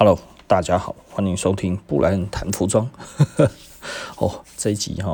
[0.00, 0.16] Hello，
[0.46, 2.88] 大家好，欢迎收听布莱恩谈服装。
[4.18, 5.10] 哦，这一集哈、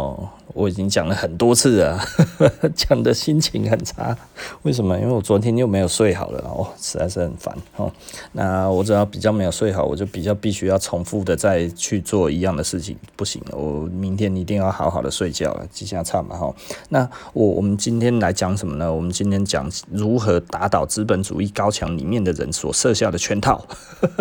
[0.54, 2.00] 我已经讲了很多次了，
[2.76, 4.16] 讲的心情很差。
[4.62, 4.96] 为什么？
[4.98, 7.90] 因为我昨天又没有睡好了，哦，实在是很烦哦。
[8.32, 16.54] 那我只要比较没有睡好，我就比较必须要重复的再去做一样的事情，不行，我明天一定要好好的睡觉了，记下差嘛哈。
[16.90, 18.94] 那我我们今天来讲什么呢？
[18.94, 23.60] 我们今天讲如何打倒资本主义高墙里面的人所设下的圈套。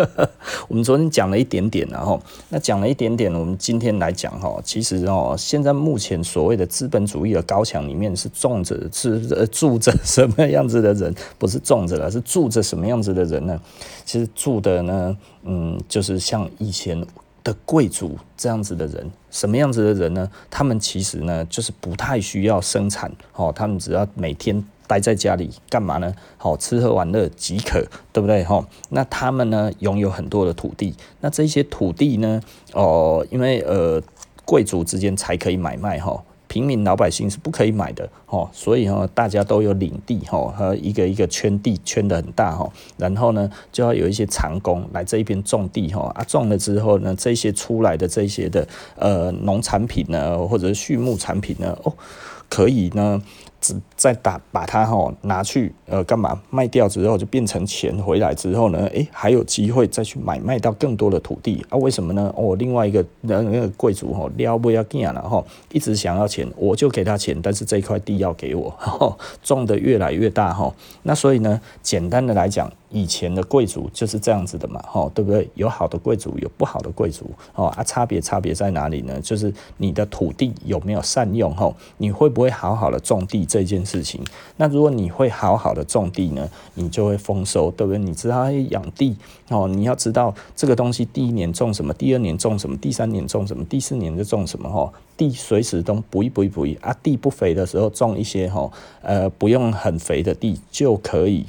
[0.67, 2.19] 我们昨天讲了一点点，然后
[2.49, 6.22] 那讲了一点点，我们今天来讲哈，其实哦，现在目前。
[6.23, 11.13] 所谓的资本主义的高墙里面是种着是呃住着什么样子的人？
[11.37, 13.59] 不是种着了，是住着什么样子的人呢？
[14.05, 17.05] 其实住的呢，嗯，就是像以前
[17.43, 19.11] 的贵族这样子的人。
[19.29, 20.29] 什么样子的人呢？
[20.49, 26.13] 他们其实呢，就是不太需要生产哦，他们只要每天待在家里干嘛呢？
[26.37, 28.43] 好，吃喝玩乐即可，对不对？
[28.43, 32.41] 哈，那他们呢，拥有很多的土地，那这些土地呢，
[32.73, 34.01] 哦，因为呃。
[34.45, 51.93] 贵族之间才可以买卖哈，平民老百姓是不可以买的哈，所以哈，大家都有领地哈，和一个一个圈地圈的很大哈，然后呢，就要有一些长工来这一边种地哈，啊，种了之后呢，这些出来的这些的呃农产品呢，或者是畜牧产品呢，哦，
[52.49, 53.21] 可以呢。
[53.95, 61.77] 再打把它哈拿去呃干嘛卖掉之后就变成钱回来之后呢，诶还有机会再去买卖到更多的土地啊？
[61.77, 62.33] 为什么呢？
[62.35, 68.75] 哦，另外一个那那个贵族哈撩不要干了哈，一直想要钱，我就给他钱，但是这块地要给我，
[69.41, 70.73] 种的越来越大哈。
[71.03, 72.71] 那所以呢，简单的来讲。
[72.93, 75.49] 以前的贵族就是这样子的嘛，吼，对不对？
[75.55, 79.19] 有好的贵族，有不好的贵族，哦啊，差别差别在哪里呢？
[79.19, 84.23] 就是你的土地有没有善用，吼，你会不会好好的种地这件事情？
[84.57, 87.97] 那如果你会好好的种地呢，你就会丰收，对不对？
[87.97, 89.17] 你知道养地，
[89.49, 101.43] 哦，你要知道这个东西第一年种什么，第二年种什么，第三年种什么，第四年就种什么，吼，地随时都补一补一补一啊，地不肥的时候种一些，吼，呃，不用很肥的地就可以。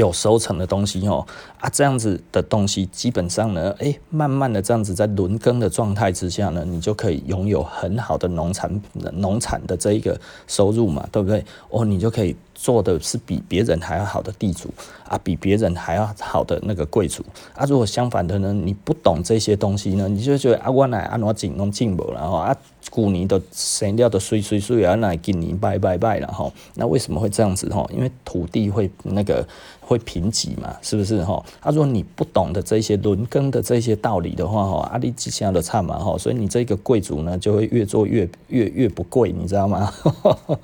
[0.00, 1.26] 有收成的东西哦，
[1.60, 11.44] 啊，这样子的东西基本上呢，诶，慢慢的这样子在轮耕的状态之下呢，你就可以拥有很好的农产农产的这一个收入嘛，对不对？
[11.68, 12.34] 哦，你就可以。
[12.62, 14.68] 做的是比别人还要好的地主
[15.08, 17.64] 啊，比别人还要好的那个贵族啊。
[17.64, 22.54] 如果相反的呢，你不懂这些东西呢，你就觉得啊，我来啊，我进拢进不了吼啊，
[22.90, 26.52] 古年都生掉的水水水啊，那今年拜拜拜了吼。
[26.74, 27.90] 那为什么会这样子吼？
[27.94, 29.46] 因为土地会那个
[29.80, 31.42] 会贫瘠嘛，是不是吼？
[31.60, 39.90] 啊，如果你不懂的这些轮耕的这些道理的话吼，啊，你几下都差嘛吼，所以你这个贵族呢，就会越做越越越不贵，你知道吗？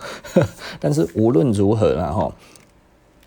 [0.78, 1.85] 但是无论如何。
[1.94, 2.32] 然后，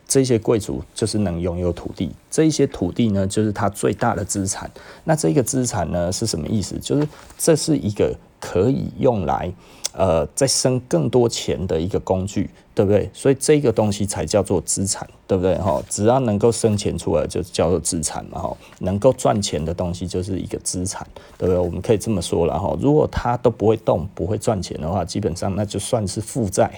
[0.07, 4.69] 这些贵族就是能拥有土地，这一些土地呢，就是他最大的资产。
[5.03, 6.77] 那这个资产呢，是什么意思？
[6.79, 9.53] 就是这是一个可以用来
[9.93, 13.09] 呃再生更多钱的一个工具，对不对？
[13.11, 15.53] 所以这个东西才叫做资产，对不对？
[15.57, 18.39] 哈，只要能够生钱出来，就叫做资产嘛。
[18.39, 21.05] 哈，能够赚钱的东西就是一个资产，
[21.37, 21.59] 对不对？
[21.59, 22.73] 我们可以这么说了哈。
[22.79, 26.71] 如果它都不会动，不会赚钱的话，基本上那就算是负债。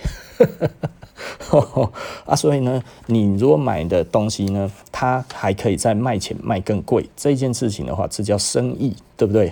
[2.25, 9.49] 啊，所以呢，你如果买的东西呢，它还可以再卖钱卖更贵，这件事情的话，这叫生意，对不对？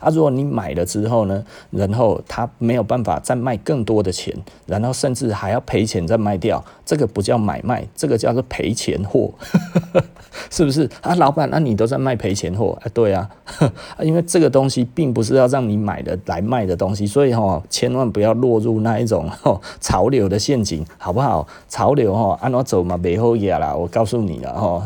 [0.00, 4.34] 啊，如果你买了之后呢，然后它没有办法再卖更多的钱，
[4.66, 9.30] 然后甚至还要赔钱再卖掉，这个不叫买卖，这个叫做赔钱货，
[10.50, 10.88] 是不是？
[11.02, 12.78] 啊，老板，那你都在卖赔钱货？
[12.82, 13.28] 啊，对啊，
[14.00, 19.30] 因为这个东西并不是要让你买的来卖的东西，所以哈，千万不要落入那一种
[19.78, 20.82] 潮流的陷阱。
[20.96, 21.46] 好不好？
[21.68, 23.74] 潮流哈，按我走嘛，没好嘢啦。
[23.74, 24.82] 我告诉你了哈，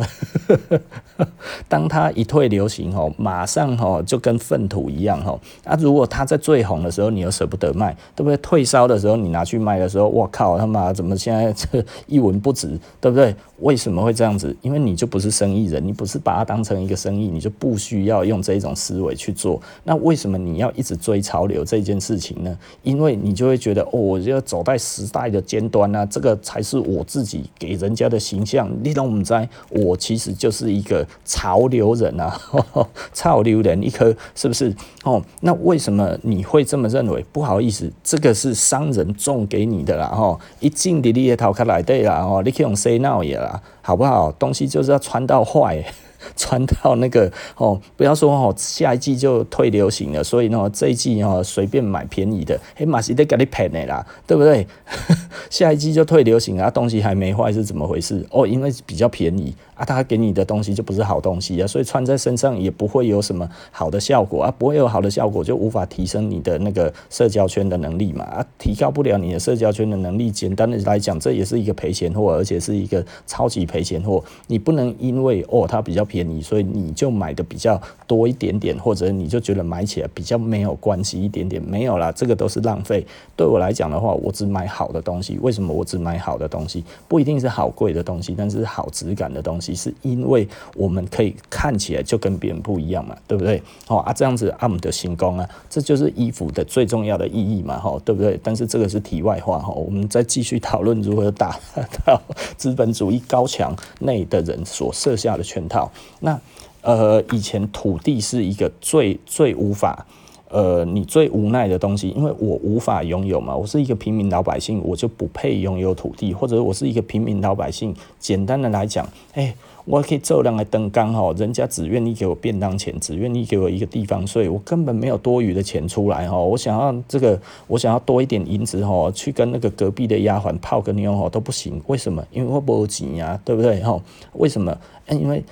[1.69, 5.39] 当它一退流行吼，马上吼就跟粪土一样哈。
[5.65, 8.37] 啊，如果它在最红的时候，你又舍不得卖，对不对？
[8.39, 12.69] 退烧的时候，你拿去卖的时候，我靠，他妈怎么现在这一文不值，
[13.01, 13.35] 对不对？
[13.61, 14.55] 为什么会这样子？
[14.61, 19.61] 因为你就不是生意人，你不是把它当成一个生意，你就不需要用这种思维去做。
[19.85, 22.59] 那为什么你要一直追潮流这件事情呢？
[22.83, 25.91] 因为你就会觉得哦，我就要走在时代的尖端。
[25.93, 28.69] 那这个才是我自己给人家的形象。
[28.83, 32.41] 你懂我们在，我其实就是一个潮流人啊，
[33.13, 34.75] 潮流人一颗，是不是？
[35.05, 37.25] 哦，那为什么你会这么认为？
[37.33, 44.31] 不好意思，这个是商人种给你的啦，哈，一进的你也逃开来对啦，哦，你可以用 say now 也啦，好不好？
[44.33, 45.85] 东西就是要穿到坏。
[46.37, 54.65] 穿到那个哦，不要说哦，下一季就退流行了，所以呢，这一季哦随便买便宜的，嘿，马西得给你赔的啦，对不对？
[55.51, 58.25] 下一季就退流行啊，东西还没坏是怎么回事？
[58.31, 59.53] 哦，因为比较便宜。
[59.85, 74.23] 他给你的东西就不是好东西啊，所以穿在身上也不会有什么好的效果啊，不会有好的效果，就无法提升你的那个社交圈的能力嘛，啊，提高不了你的社交圈的能力，简单的来讲，这也是一个赔钱货，而且是一个超级赔钱货。
[74.47, 83.07] 你不能因为哦它比较便宜，所以你就买的比较多一点点，或者你就觉得买起来比较没有关系一点点，没有啦，这个都是浪费。
[83.37, 85.39] 对我来讲的话，我只买好的东西。
[85.41, 86.85] 为什么我只买好的东西？
[87.09, 93.63] 不一定是好贵的东西，但是好质感的东西，是因为我们可以看起来就跟别人不一样嘛，对不对？
[93.89, 98.39] 哦啊，这样子啊，我们的行功啊，这就是衣服的最重要的意义嘛，哈，对不对？
[98.43, 101.59] 但是这个是题外话哈，我们再继续讨论如何打
[102.05, 102.21] 到
[102.57, 105.91] 资本主义高墙内的人所设下的圈套。
[106.21, 106.41] 那
[106.83, 110.07] 呃，以前土地是一个最最无法。
[110.53, 119.55] 呃，你最无奈的东西，因为我无法拥有嘛，我是一个平民老百姓，我就不配拥有土地，或者我是一个平民老百姓，简单的来讲，哎、
[119.87, 132.23] 我可以照亮来灯缸哈，人家只愿意给我便当钱，只愿意给我一个地方睡，我根本没有多余的钱出来哈，我想要这个，我想要多一点银子哈，去跟那个隔壁的丫鬟泡个妞哈都不行，为什么？
[132.31, 133.99] 因为我没钱呀，对不对哈？
[134.35, 134.77] 为什么？
[135.09, 135.43] 因为。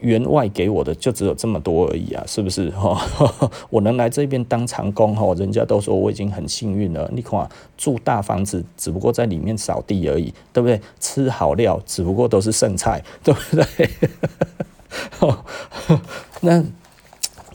[0.00, 2.70] 员外给我的就只有这么多而已啊，是不是？
[2.76, 7.10] 哈我能来这边当长工，哈人家都说我已经很幸运了。
[7.12, 10.80] 你看，住大房子，只不过在里面扫地而已，对不对？
[11.00, 13.90] 吃好料，只不过都是剩菜， 对不对？
[16.42, 16.62] 那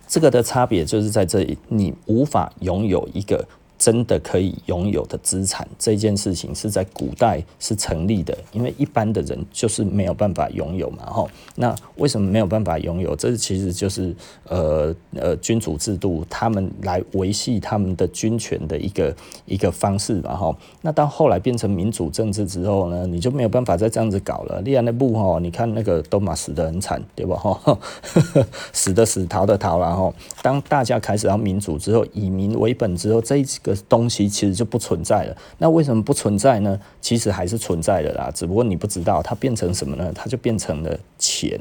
[0.07, 3.47] 这个的差别就是在这里，你无法拥有一个。
[3.79, 11.29] 真的可以拥有的资产这件事情是在古代是成立的，因为一般的人就是没有办法拥有嘛，吼。
[11.55, 13.15] 那为什么没有办法拥有？
[13.15, 14.13] 这其实就是
[14.49, 19.15] 呃呃君主制度，他们来维系他们的军权的一个
[19.45, 20.53] 一个方式嘛，吼。
[20.81, 24.59] 那到后来变成民主政治之后呢，你就没有办法再这样子搞了。
[24.59, 27.37] 利安的布吼，你看那个都马死得很惨，对吧？
[27.37, 27.79] 吼，
[28.73, 33.68] 死的死，逃的逃，然后当大家开始要民主之后，以民为本之后，这一个。
[33.87, 35.37] 东西其实就不存在了。
[35.57, 36.79] 那为什么不存在呢？
[37.01, 40.11] 其实还是存在的啦，只不过你不知道它变成什么呢？
[40.13, 41.59] 它就变成了钱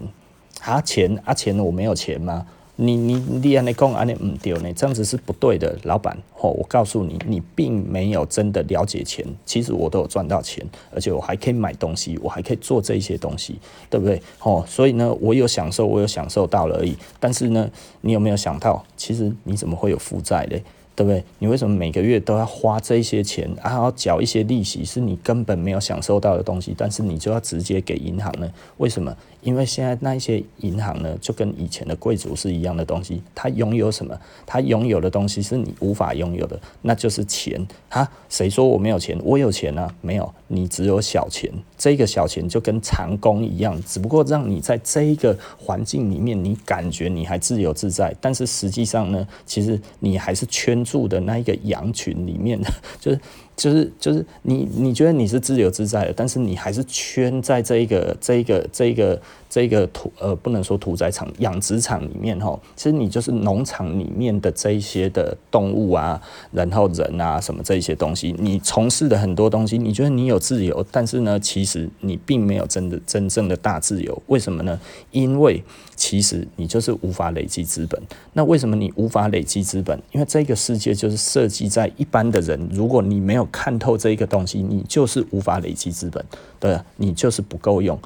[0.63, 1.57] 啊，钱啊，钱！
[1.59, 2.47] 我没有钱吗？
[2.81, 6.17] 你你你安尼讲安尼唔对呢，这样子是不对的，老板。
[6.41, 9.27] 哦，我告诉你，你并没有真的了解钱。
[9.45, 10.65] 其实我都有赚到钱，
[10.95, 13.59] 而且我还可以买东西，我还可以做这些东西，
[13.91, 14.23] 对不对？
[14.43, 16.97] 哦，所以呢，我有享受，我有享受到了而已。
[17.19, 17.69] 但是呢，
[18.03, 20.63] 你有没有想到，其实你怎么会有负债嘞？
[20.99, 21.23] 对不对？
[21.39, 28.51] 你为什么每个月都要花这些钱，还要缴一些利息，是你根本没有享受到的东西，但是你就要直接给银行呢？
[28.79, 29.17] 为什么？
[29.41, 34.19] 因为现在那一些银行呢，就跟以前的贵族是一样的东西，他拥有什么？
[34.45, 38.11] 他拥有的东西是你无法拥有的，那就是钱啊！
[38.29, 39.19] 谁说我没有钱？
[39.23, 39.95] 我有钱啊！
[40.01, 41.51] 没有，你只有小钱。
[41.77, 52.59] 这个小钱就跟长工一样，只不过让你在这一个环境里面，你感觉你还自由自在，但是实际上呢，其实你还是圈住的那一个羊群里面，
[53.01, 53.21] 就是。
[53.59, 66.21] 就是就是你你觉得你是自由自在的，但是你还是圈在这一个这一个这一个这个屠呃不能说屠宰场养殖场里面哈，其实你就是农场里面的这一些的动物啊，
[66.53, 74.79] 然后人啊什么这一些东西，你从事的很多东西，你觉得你有自由，但是呢，其实你并没有真的真正的大自由，为什么呢？
[75.11, 75.63] 因为
[75.97, 78.01] 其实你就是无法累积资本。
[78.35, 80.01] 那为什么你无法累积资本？
[80.13, 86.25] 因为这个世界就是设计在一般的人，如果你没有看透这一个东西，你就是无法累积资本，
[86.61, 87.99] 对，你就是不够用，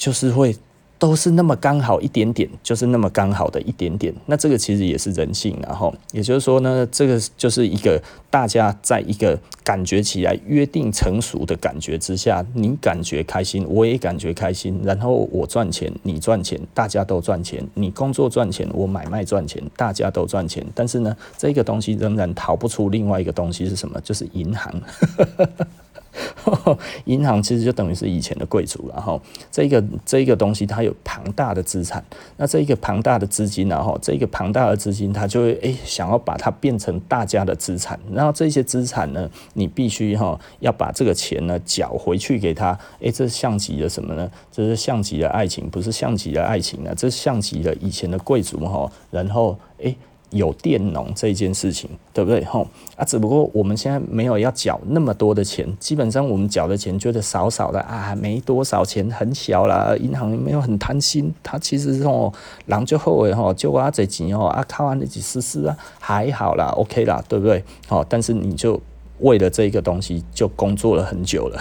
[0.00, 0.56] 就是会。
[1.00, 4.14] 都是那么刚好一点点，就是那么刚好的一点点。
[4.26, 17.66] 那这个其实也是人性，然后也就是说呢，这个就是一个大家在一个感觉起来约定成熟的感觉之下，你感觉开心，我也感觉开心，然后我赚钱，你赚钱，大家都赚钱。
[17.72, 20.62] 你工作赚钱，我买卖赚钱，大家都赚钱。
[20.74, 23.98] 但是呢，这个东西仍然逃不出另外一个东西是什么？
[24.02, 24.70] 就是银行。
[27.06, 32.04] 银行其实就等于是以前的贵族，然后这个这个东西它有庞大的资产，
[32.36, 44.30] 那这一个庞大的资金，然后这个庞大的资金，它就会诶想要把它变成大家的资产，然后这些资产呢，你必须哈要把这个钱呢缴回去给他，诶，这像极了什么呢？
[44.50, 49.96] 这是像极了爱情，不是像极了爱情啊，这是像极了以前的贵族哈，然后诶。
[50.30, 52.44] 有佃农这件事情，对不对？
[52.44, 59.96] 吼啊，只不过我们现在没有要缴那么多的钱，基本上我们缴的钱觉得少少的啊，没多少钱，很小啦。
[59.98, 62.32] 银行没有很贪心，他其实是哦
[62.66, 67.64] 人就好诶吼，就我这钱哦啊，靠完那几丝丝啊，还好啦，OK 啦，对不对？
[67.88, 68.80] 好，但是你就
[69.18, 71.60] 为了这个东西就工作了很久了。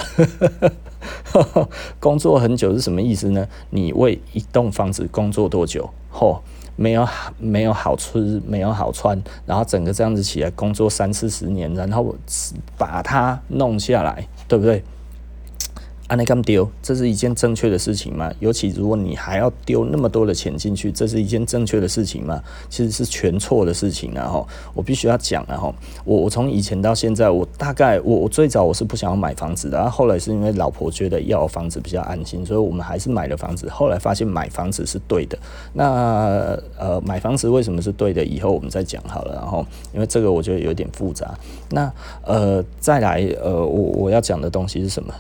[2.00, 3.48] 工作很久是什么意思呢？
[3.70, 5.90] 你为一栋房子工作多久？
[6.12, 6.42] 吼，
[6.80, 7.06] 没有
[7.38, 12.16] 没有好吃，没有好穿，然后整个这样子起来工作三四十年，然后
[12.78, 14.82] 把它弄下来，对不对？
[16.10, 18.34] 按那干丢，这是一件正确的事情吗？
[18.40, 22.42] 尤其如果你还要丢那么多的钱进去，这是一件正确的事情吗？
[22.68, 24.12] 其实是全错的事情。
[24.16, 25.74] 然后我必须要讲，然后
[26.04, 33.70] 我我从以前到现在，我大概我我最早我是不想要买房子的，然后后来是因为老婆觉得要房子比较安心，所以我们还是买了房子。
[33.70, 35.38] 后来发现买房子是对的。
[35.74, 38.26] 那呃，买房子为什么是对的？
[38.26, 39.36] 以后我们再讲好了。
[39.36, 39.64] 然后
[39.94, 41.38] 因为这个我觉得有点复杂。
[41.70, 45.14] 那呃，再来呃，我我要讲的东西是什么？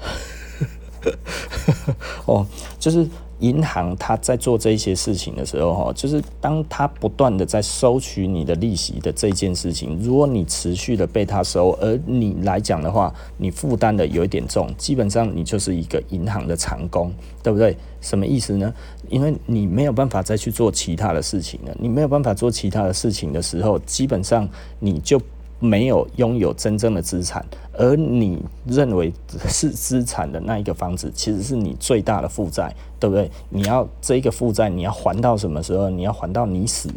[2.25, 2.45] 哦，
[2.79, 3.07] 就是
[3.39, 17.77] 银行他在做这些事情的时候，哈，就是当他不断的在收取你的利息的这件事情，如果你持续的被他收，而你来讲的话，你负担的有一点重，基本上你就是一个银行的长工，对不对？
[18.01, 18.73] 什么意思呢？
[19.09, 24.47] 因为你没有办法再去做其他的事情了，你没有办法做其他的事情的时候，基本上
[24.79, 25.19] 你就。
[25.59, 29.11] 没有拥有真正的资产，而你认为
[29.47, 33.29] 是资产的那一个房子，其实是你最大的负债，对不对？
[33.49, 35.89] 你要这一个负债，你要还到什么时候？
[35.89, 36.89] 你要还到你死，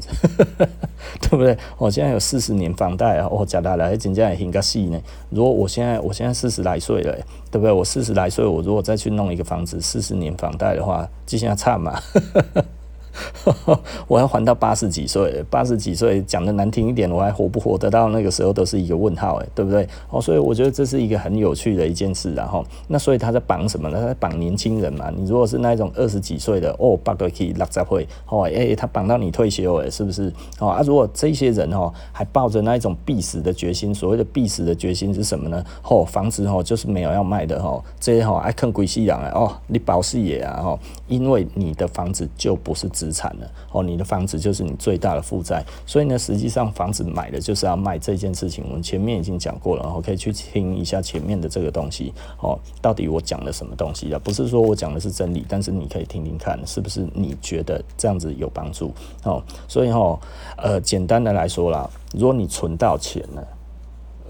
[1.21, 1.57] 对不对？
[1.77, 5.01] 我现在有四十年房贷啊，我假大来，真正也很个细呢。
[5.31, 7.15] 如果我现在我现在四十来岁了，
[7.51, 7.73] 对不对？
[7.73, 12.01] 我四十来岁，我如果再去弄一个房子，四十年房贷的话，就像差嘛。
[14.09, 19.87] 我要还到八十几岁，八十几岁讲的难听一点，我还活不活得到那个时候都是一个问号，哎，对不对？
[20.11, 23.99] 哦，所以我觉得这是一个很有趣的一件事，然后那所以他在绑什么呢？
[24.01, 25.11] 他在绑年轻人嘛。
[25.17, 30.33] 你如果是那种二十几岁的，哦，八个可以六十岁，哦，哎，他绑到你退休，哎，是不是？
[30.59, 35.65] 哦啊，如果这些人哦还抱着那一种必死的决心，所谓的必死的决心是什么呢？
[35.83, 40.79] 哦，房子哦就是没有要卖的，哦，这些哦爱啃鬼西洋啊，哦，你保事业啊，哦，
[41.09, 42.89] 因为你的房子就不是。
[43.03, 48.63] 资产了哦，你的房子就是你最大的负债，所以呢，实际上房子买的就是要卖这件事情。
[48.69, 52.57] 我们前面已经讲过了，然后可以去听一下前面的这个东西哦。
[52.81, 54.21] 到底我讲了什么东西啊？
[54.23, 58.95] 不是说我讲的是真理，但是你可以听听看，是不是你觉得这样子有帮助
[59.25, 59.43] 哦？
[59.67, 60.17] 所以哈，
[60.59, 63.45] 呃，简单的来说啦，如果你存到钱了。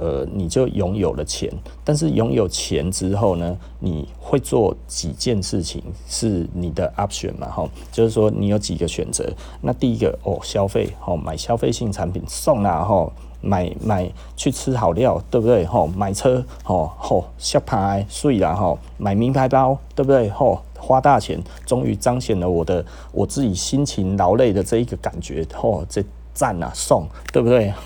[0.03, 1.49] 呃，你就拥有了钱，
[1.85, 7.47] 但是拥有钱之后呢，你会做几件事情是你的 option 嘛？
[7.49, 9.25] 哈，就是说你有几个选择。
[9.61, 13.09] 那第一个哦，消费哦，买消费性产品送啦哈，
[13.41, 15.65] 买买去吃好料，对不对？
[15.67, 20.29] 哈，买车哦吼，下牌税啦哈，买名牌包，对不对？
[20.31, 26.05] 吼，花大钱，终于彰显了我的我自己辛勤劳累的这一个感觉，吼，这
[26.35, 27.73] 赞啊，送，对不对？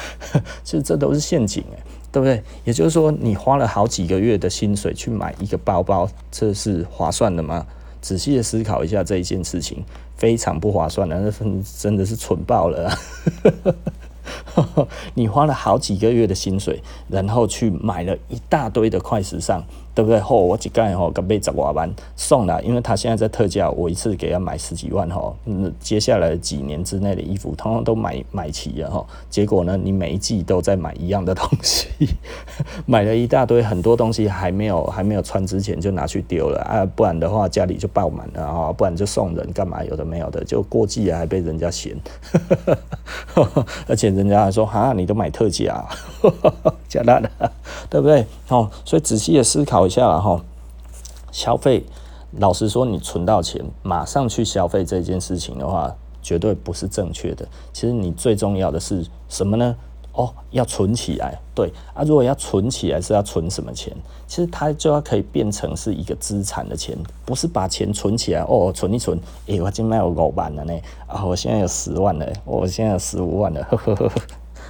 [0.64, 2.42] 其实这都是陷阱哎，对不对？
[2.64, 7.66] 也就是说，你花了好几个月的薪水去买一个包包，这是划算的吗？
[8.00, 9.84] 仔细的思考一下这一件事情，
[10.16, 11.30] 非常不划算的，那
[11.78, 12.98] 真的是蠢爆了啊。
[15.14, 19.64] 你花了好几个月的薪水，然后去买了一大堆的快时尚。
[19.94, 20.18] 对不对？
[20.18, 25.36] 吼，我几盖吼，刚被十万万送了，因为他现在在特价，我一次给他买十几万吼。
[25.44, 29.06] 嗯，接下来几年之内的衣服，通通都买买齐了吼。
[29.28, 31.88] 结果呢，你每一季都在买一样的东西，
[32.86, 39.84] 买了一大堆，很多东西还没有还没有穿之前就拿去丢了啊，不然的话家里就爆满了啊，不然就送人干嘛？
[39.84, 41.94] 有的没有的，就过季了还被人家嫌，
[43.86, 45.84] 而且人家还说啊，你都买特价，
[46.88, 47.30] 假的，
[47.90, 48.24] 对不对？
[48.48, 49.81] 哦，所以仔细的思考。
[49.86, 50.40] 一下了哈，
[51.30, 51.84] 消费，
[52.32, 57.46] 老实说，你存到钱马上去消费这件事情的话，绝对不是正确的。
[57.72, 59.76] 其实你最重要的是什么呢？
[60.12, 61.38] 哦，要存起来。
[61.54, 63.94] 对啊，如果要存起来，是要存什么钱？
[64.26, 70.74] 其实它就要可以变成是一个资产的钱，不是把钱存起来哦，存一存，哎、欸，我今麦有五万了呢，
[71.06, 74.10] 啊，我现在有十万了，我现在有十五万了，呵呵呵，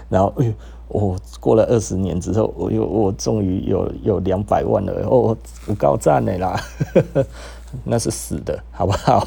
[0.08, 0.52] 然后哎呦。
[0.92, 6.60] 我、过了二十年之后，我又我终于有有两百万了哦，我高赞的啦，
[7.84, 9.26] 那是死的，好不好？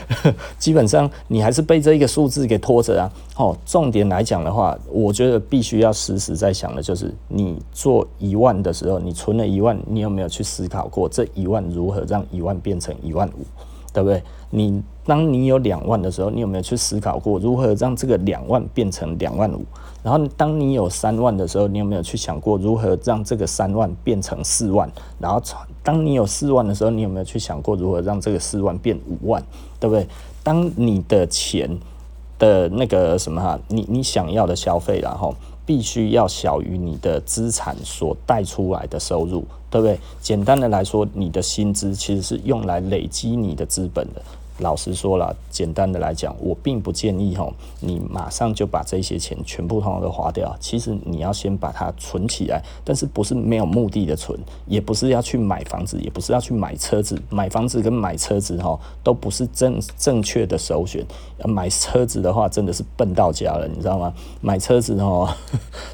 [0.58, 3.10] 基本上你还是被这一个数字给拖着啊。
[3.36, 13.46] 哦，重点来讲的话，我觉得必须要时时在想的就是，你做一万的时候，你存了一万，你有没有去思考过这一万如何让一万变成一万五，
[13.92, 14.22] 对不对？
[14.50, 19.64] 你当你有两万的时候，你有没有去思考过如何让这个两万变成两万五？
[20.02, 24.90] 然后，当你有三万的时候，你有没有去想过如何让这个三万变成四万？
[25.18, 25.40] 然后，
[25.82, 29.42] 当你有四万的时候，你有没有去想过如何让这个四万变五万？
[29.80, 30.06] 对不对？
[30.44, 31.78] 当你的钱
[32.38, 35.34] 的那个什么哈，你你想要的消费，然后
[35.64, 39.98] 必须要小于你的资产所带出来的收入，对不对？
[40.20, 44.22] 简单的来说，你的薪资其实是用来累积你的资本的。
[44.58, 47.46] 老实说了，简单的来讲，我并不建议哈
[47.80, 50.56] 你马上就把这些钱全部通通都花掉。
[50.58, 57.20] 其实你要先把它存起来，但是不是没有目的的存，也不是要去买房子，也不是要去买车子。
[57.28, 61.04] 买房子跟买车子哈都不是正正确的首选。
[61.44, 64.14] 买车子的话，真的是笨到家了，你知道吗？
[64.40, 65.36] 买车子哈，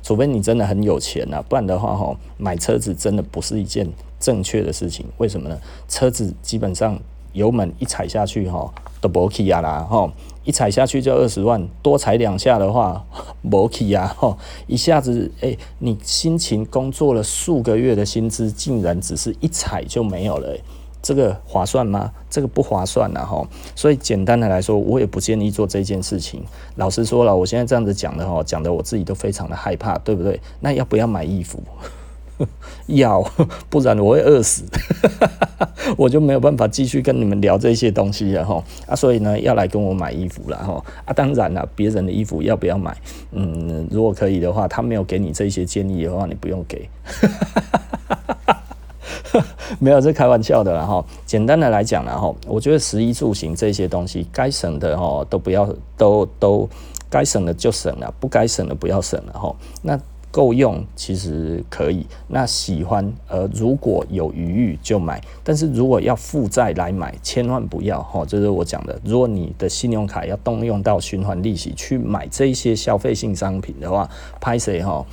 [0.04, 3.88] 除非你真的很有钱呐，不然的话哈，买车子真的不是一件
[4.20, 5.04] 正确的事情。
[5.18, 5.58] 为什么呢？
[5.88, 6.96] 车子基本上。
[7.32, 10.10] 油门一踩下去，哈，都没气啊啦，哈，
[10.44, 13.04] 一踩下去就二十万，多踩两下的话，
[13.42, 14.36] 没气啊，哈，
[14.66, 20.60] 一下子，诶、你辛勤工作了数个月的薪资，竟然只是一踩就没有了、欸，
[21.00, 22.12] 这个划算吗？
[22.30, 26.42] 这个不划算啊，哈，所以简单的来说，我也不建议做这件事情。
[26.76, 30.40] 老实说了，我现在这样子讲的，哈，讲的我自己都非常的害怕，对不对？
[30.60, 31.62] 那要不要买衣服？
[32.86, 33.22] 要，
[33.68, 34.64] 不然我会饿死，
[35.96, 38.62] 我就没有办法继续跟你们聊这些东西了哈。
[38.86, 40.84] 啊，所以呢，要来跟我买衣服了哈。
[41.04, 42.96] 啊，当然了，别人的衣服要不要买？
[43.32, 46.88] 嗯，如果可以的话，他没有给你这些建议的话，你不用给。
[49.78, 51.04] 没有，这开玩笑的啦哈。
[51.24, 56.68] 简单的来讲了哈，我觉得食衣住行这些东西，该省的哈都不要，都都
[57.08, 59.54] 该省的就省了，不该省的不要省了哈。
[59.82, 59.98] 那。
[60.32, 68.98] 够用其实可以，那喜欢呃，如果有余裕就买，但是如果要负债来买，千万不要哈，这是我讲的。
[69.04, 74.08] 如果你的信用卡要动用到循环利息去买这些消费性商品的话，
[74.40, 75.06] 拍谁哈？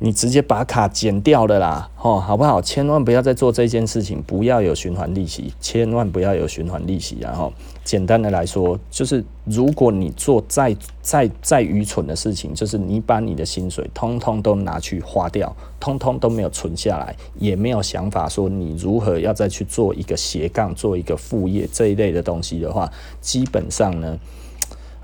[0.00, 2.60] 你直接把卡剪掉了啦，吼，好不好？
[2.60, 7.18] 千万不要再做这件事情，不要有循环利息，千万不要有循环利息。
[7.20, 7.52] 然后，
[7.84, 24.18] 简单的来说，就是如果你做再再再愚蠢的事情，就是你把你的薪水通通都拿去花掉，通通都没有存下来，也没有想法说你如何要再去做一个斜杠，做一个副业这一类的东西的话，基本上呢，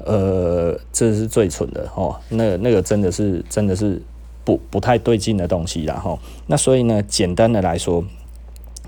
[0.05, 2.19] 呃，这是最蠢的哦。
[2.31, 4.03] 那那个真的是真的是。
[4.43, 8.03] 不不太对劲的东西，然后那所以呢，简单的来说，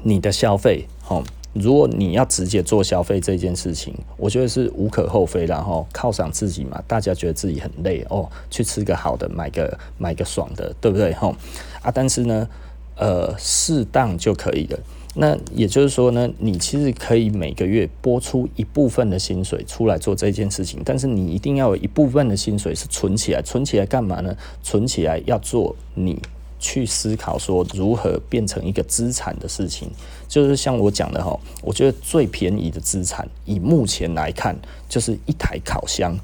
[0.02, 11.12] 你的消费，吼，如果你要直接做消费这件事情，我觉得是无可厚非，然后犒赏自己嘛，大家觉得自己很累哦，去吃个好的，买个买个爽的，对不对？
[11.12, 11.34] 吼
[11.82, 12.48] 啊，但是呢，
[12.96, 14.78] 呃，适当就可以了。
[15.14, 24.34] 那也就是说呢，你其实可以每个月拨出一部分的薪水出来做这件事情，但是你一定要有一部分的薪水是存起来，存起来干嘛呢？
[24.62, 26.18] 存起来要做你
[26.62, 29.90] 去思考说如何变成一个资产的事情。
[30.28, 34.56] 就是像我讲的哈，我觉得最便宜的资产，以目前来看，
[34.88, 36.16] 就是一台烤箱，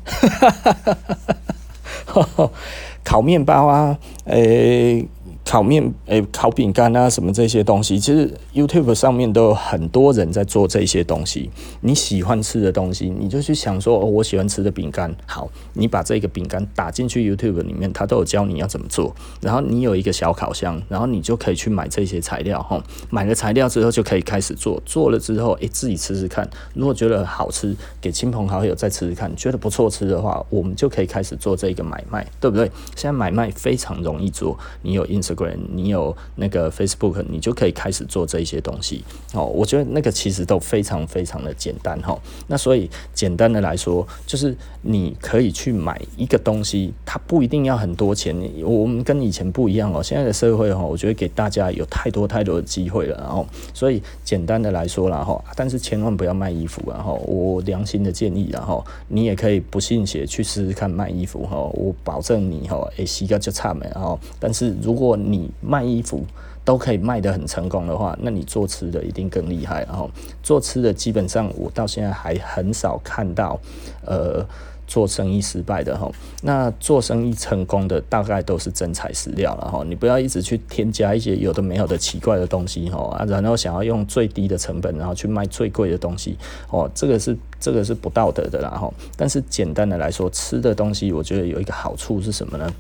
[3.05, 5.09] 烤面包啊，诶、欸。
[5.49, 11.49] 烤面，诶、烤饼干啊，什么这些东西，其实 YouTube 上面都有很多人在做这些东西。
[11.81, 19.17] 你喜欢吃的东西，你就去想说，哦，我喜欢吃的饼干，好，你把这个饼干打进去 YouTube 里面，它都有教你要怎么做。
[19.41, 32.71] 然后你有一个小烤箱，然后你就可以去买这些材料，哈，买了材料之后就可以开始做，做了之后，诶、自己吃吃看，如果觉得好吃，给亲朋好友再吃吃看，觉得不错吃的话，我们就可以开始做这个买卖，对不对？
[32.95, 35.38] 现在买卖非常容易做，你有 ins。
[35.75, 39.45] 你有那个 Facebook，你就可以开始做这些东西哦。
[39.45, 42.19] 我觉得那个其实都非常非常的简单哈。
[42.47, 48.35] 那所以简单的来说，就是你可以去买一个东西，它不一定要很多钱。
[48.65, 50.03] 我们跟以前不一样哦。
[50.03, 53.17] 现在的社会哈，我觉得给大家有太多太多的机会了。
[53.19, 56.83] 然后，所以简单的来说，然后，但是千万不要卖衣服。
[56.87, 61.57] 然后，我良心的建议，然后你也可以不信邪去试试看卖衣服哈。
[61.75, 63.87] 我保证你哈，诶，洗个就差没。
[63.95, 66.25] 然后，但是如果你卖衣服
[66.65, 69.85] 都可以卖得很成功的话，那你做吃的一定更厉害。
[69.85, 70.11] 然后
[70.43, 73.59] 做吃的基本上我到现在还很少看到，
[74.05, 74.45] 呃，
[74.87, 76.11] 做生意失败的哈。
[76.43, 79.83] 那做生意成功的大概都是真材实料了哈。
[79.87, 86.37] 你不要一直去添加一些有的没有的奇怪的东西哈啊，然后想要用最低的成本然后去卖最贵的东西
[86.71, 88.93] 哦，这个是这个是不道德的啦哈。
[89.17, 92.71] 但是简单的来说，吃的东西我觉得有一个好处是什么呢？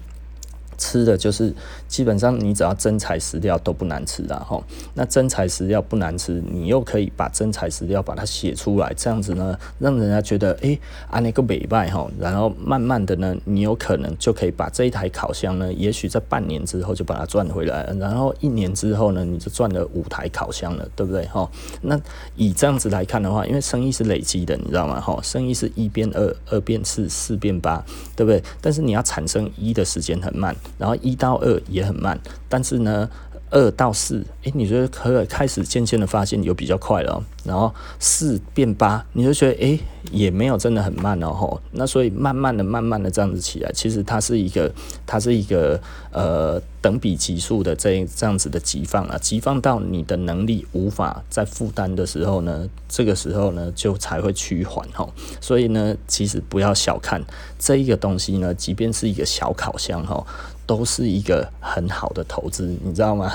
[0.78, 1.52] 吃的就是
[1.88, 4.62] 基本上你只要真材实料都不难吃的哈。
[4.94, 10.78] 那真材实料不难吃，你又可以把真材实料把它写出来，这样子呢，让人家觉得诶，
[11.10, 12.08] 啊那个美败哈。
[12.18, 21.50] 然后慢慢的呢，你有可能就可以把这一台烤箱呢，也许在半年之后就把它赚回来，然后一年之后呢，你就赚了五台烤箱了，对不对哈？
[21.82, 22.00] 那
[22.36, 25.00] 以这样子来看的话，因为生意是累积的，你知道吗？
[25.00, 28.42] 哈，生意是一变二，二变四，四变八，对不对？
[28.60, 30.54] 但是你要产生一的时间很慢。
[30.76, 33.08] 然后一到二也很慢，但是呢，
[33.50, 39.80] 二到四，诶，你觉得可以开始渐渐的发现有比较快了，然后四变八，你就觉得诶，
[40.12, 41.60] 也没有真的很慢哦吼。
[41.72, 44.70] 那所以慢慢的、慢慢的这样子起来，其实它是一个，
[45.06, 45.80] 它是一个
[46.12, 55.10] 呃等比级数的这这样子的急放啊，急放到你的能力无法再负担的时候呢，这个时候呢就才会趋缓吼。
[55.40, 57.24] 所以呢，其实不要小看
[57.58, 60.26] 这一个东西呢，即便是一个小烤箱吼。
[60.68, 63.32] 都是一个很好的投资，你知道吗？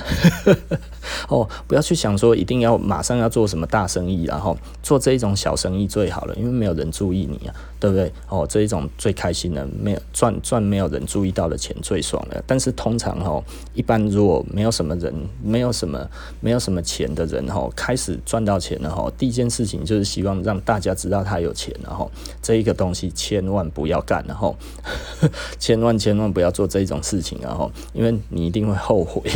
[1.29, 8.13] 哦，不要去想说一定要马上要做什么大生意，然后做这一种小生意最好了，因为没有人注意你啊，对不对？
[8.29, 12.43] 哦，这一种最开心的，没有赚赚没有人注意到的钱最爽了。
[12.45, 13.43] 但是通常哦，
[13.73, 15.11] 一般如果没有什么人，
[15.43, 16.07] 没有什么
[16.39, 22.11] 没有什么钱的人哦，开始赚到钱了哈，第一件事情就是希望让大家知道他有钱，然后
[22.43, 24.55] 这一个东西千万不要干，然后
[25.57, 27.39] 千万千万不要做这种事情。
[27.41, 29.23] 然后，因为你一定会后悔。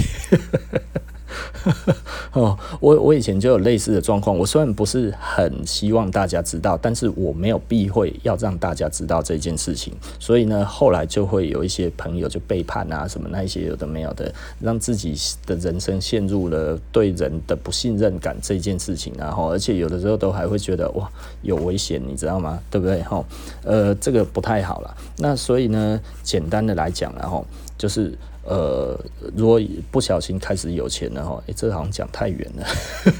[2.32, 4.36] 哦，我我以前就有类似的状况。
[4.38, 9.94] 我虽然不是很希望大家知道，但是我没有避讳要让大家知道这件事情。
[10.20, 19.14] 所以呢，后来就会有一些朋友就背叛啊，什么那一些有的没有的，让自己的人生陷入了对人的不信任感这件事情。
[19.18, 21.10] 然后，而且有的时候都还会觉得哇，
[21.42, 22.60] 有危险，你知道吗？
[22.72, 23.02] 对不对？
[23.04, 23.24] 哈，
[23.64, 24.96] 呃，这个不太好了。
[25.18, 27.46] 那所以呢，简单的来讲，然后
[27.78, 28.18] 就是。
[28.50, 28.98] 呃，
[29.36, 29.60] 如果
[29.92, 32.66] 不小心开始有钱了哈，诶，这好像讲太远了，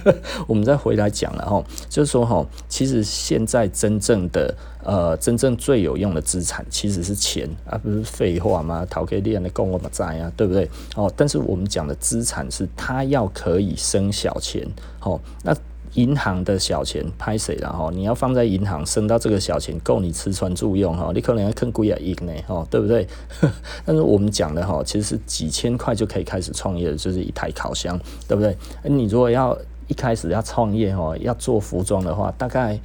[0.48, 8.88] 我们再回来讲了哈，就是说哈，其实现在真正的呃，真正最有用的资产其实是钱啊，不是废话吗？
[8.90, 10.70] 逃给练的供我们债啊，对不对？
[10.96, 14.66] 哦，但是我们讲的资产是它要可以生小钱，
[15.02, 15.54] 哦，那。
[15.98, 17.90] 银行的小钱拍谁了哈？
[17.92, 23.08] 你要放在银行，生到这个小钱够你吃穿住用哈，你可能要坑贵啊亿呢哈，对不对？
[23.84, 28.56] 但是我们讲的哈，其实是几千块就可以开始创业的，就是一台烤箱，对不对？
[28.84, 29.58] 你如果要
[29.88, 32.80] 一开始要创业哈，要做服装的话，大概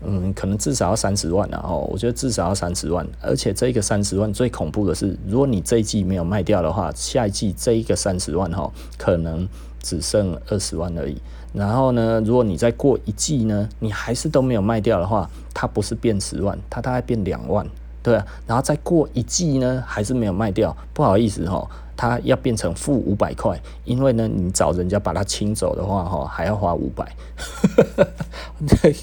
[0.00, 1.74] 嗯，可能至少要三十万了哈。
[1.76, 9.46] 我觉得至少要三十万，而且这个三十万最恐怖的是，如果你这一季没有卖掉的话，下一季这一个三十万哈，可能
[9.82, 11.18] 只剩二十万而已。
[11.54, 17.64] 然后呢，如果你再过一季呢，你还是都没有卖掉的话，它不是变十万，它大概变两万，
[18.02, 18.26] 对啊。
[18.46, 21.66] 然后再过一季呢，还是没有卖掉，不好意思哈。
[21.96, 27.06] 它要变成负五百块，因为呢，你找人家把它清走的话，哈，还要花五百，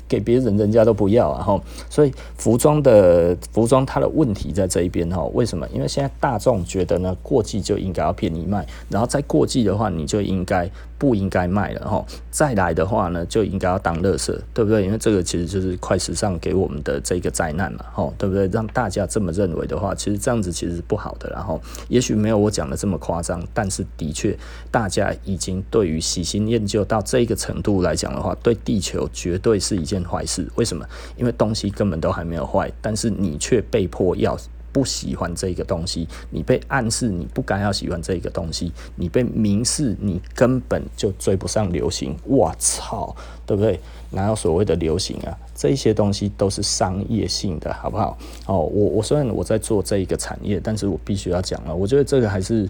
[0.10, 5.66] 给别人人家都不要啊，哈，所以服装的服装它的问题在这一边哈，为什么？
[5.70, 10.70] 因为现在大众觉得呢，过季就应该要便宜卖，然后再过季的话，你就应该
[11.02, 14.86] 不应该卖了哈，再来的话呢，就应该要当垃圾，对不对？
[14.86, 18.48] 因为这个其实就是快时尚给我们的这个灾难嘛，哈，对不对？
[18.50, 22.78] 让大家这么认为的话，其实这样子其实是不好的，然后也许没有我讲的。
[22.82, 24.36] 这么夸张，但是的确，
[24.72, 30.48] 大家已经对于喜新厌旧到这个程度来讲的话，对地球绝对是一件坏事。
[30.56, 30.84] 为什么？
[31.16, 34.36] 因为东西根本都还没有坏，但是你却被迫要
[34.72, 42.16] 不喜欢这个东西，你被暗示你不该要喜欢这个东西，你被明示你根本就追不上流行。
[42.26, 43.80] 我操，对不对？
[44.12, 45.38] 哪有所谓的流行啊？
[45.56, 48.18] 这些东西都是商业性的，好不好？
[48.46, 52.68] 哦，我我虽然我在做这一个产业，但是我必须要讲了，我觉得这个还是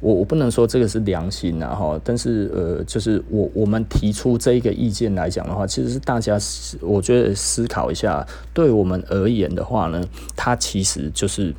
[0.00, 6.38] 我我不能说这个是良心啊哈，但是呃，就是我我们提出这一个意见来讲的话，其实是大家
[6.80, 10.02] 我觉得思考一下，对我们而言的话呢，
[10.36, 11.54] 它其实就是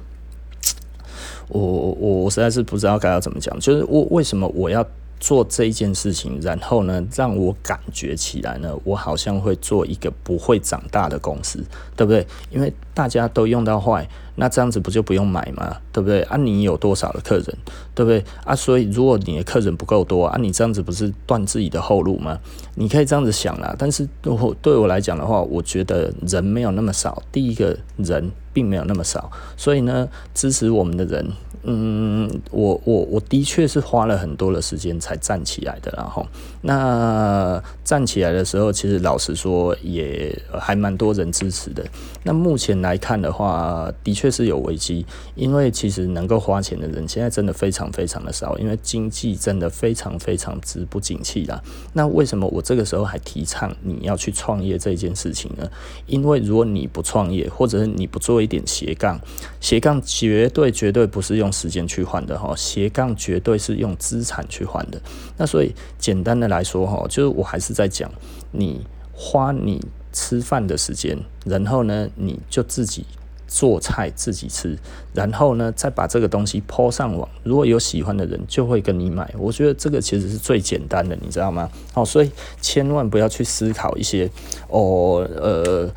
[1.48, 4.86] 我我我实在是不知道该要怎么讲，就是我为什么我要。
[5.22, 11.62] 做这一件事情，然后呢，让我感觉起来呢，我好像会做一个不会长大的公司，
[11.98, 12.26] 对不对？
[12.50, 14.08] 因为大家都用到坏，
[14.40, 15.78] 那这样子不就不用买吗？
[15.92, 16.22] 对不对？
[16.24, 17.46] 啊，你有多少的客人，
[17.94, 18.24] 对不对？
[18.46, 22.40] 啊，所以如果你的客人不够多啊，你这样子不是断自己的后路吗？
[22.76, 27.22] 你可以这样子想啦，但是对我对我来讲的话，我觉得人没有那么少。
[27.32, 28.32] 第一个人。
[28.52, 31.24] 并没有那么少，所以呢，支持我们的人。
[31.64, 36.26] 嗯，我我我的确是花了很多的时间才站起来的，然后
[36.62, 41.86] 那站起来的时候，其实老实说也还蛮多人支持的。
[42.24, 51.62] 那目前来看的话，的确是有危机，因为其实能够花钱的人现在真的非常非常的少，因为经济真的非常非常之不景气啦。
[51.92, 55.70] 那为什么我这个时候还提倡你要去创业这件事情呢？
[56.08, 59.20] 因为如果你不创业，或者是你不做一点斜杠，
[59.60, 61.49] 斜杠绝对绝对不是用。
[61.52, 65.02] 时间去换的哈，斜杠绝对是用资产去换的。
[65.38, 68.12] 那所以简单的来说哈，就是我还是在讲，
[68.52, 73.06] 你花你吃饭的时间，然后呢，你就自己
[73.48, 74.78] 做菜自己吃，
[75.14, 77.28] 然后呢，再把这个东西抛上网。
[77.44, 79.34] 如果有喜欢的人，就会跟你买。
[79.38, 81.70] 我觉得这个其实是最简单的，你知道吗？
[81.94, 82.32] 好，所以
[82.62, 84.30] 千万不要去思考一些
[84.68, 85.90] 哦，呃。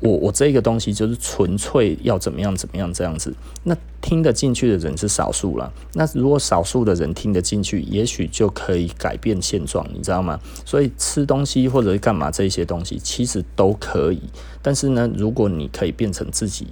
[0.00, 5.72] 我我这个东西就是纯粹要怎么样怎么样这样子，那听得进去的人是少数了。
[5.94, 10.38] 那如果少数的人听得进去，也许就可以改变现状，你知道吗？
[10.64, 14.20] 所以吃东西或者是干嘛这些东西其实都可以，
[14.62, 16.66] 但是呢，如果你可以变成自己。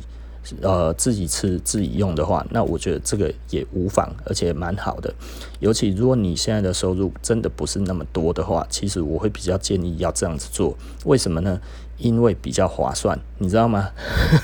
[0.60, 5.10] 呃，自己吃自己用的话，那我觉得这个也无妨，而且蛮好的。
[5.58, 10.76] 尤其如果你现在的收入真的不是那么多的话，其实我会比较建议要这样子做。
[11.06, 11.58] 为什么呢？
[11.98, 13.90] 因为比较划算，你知道吗？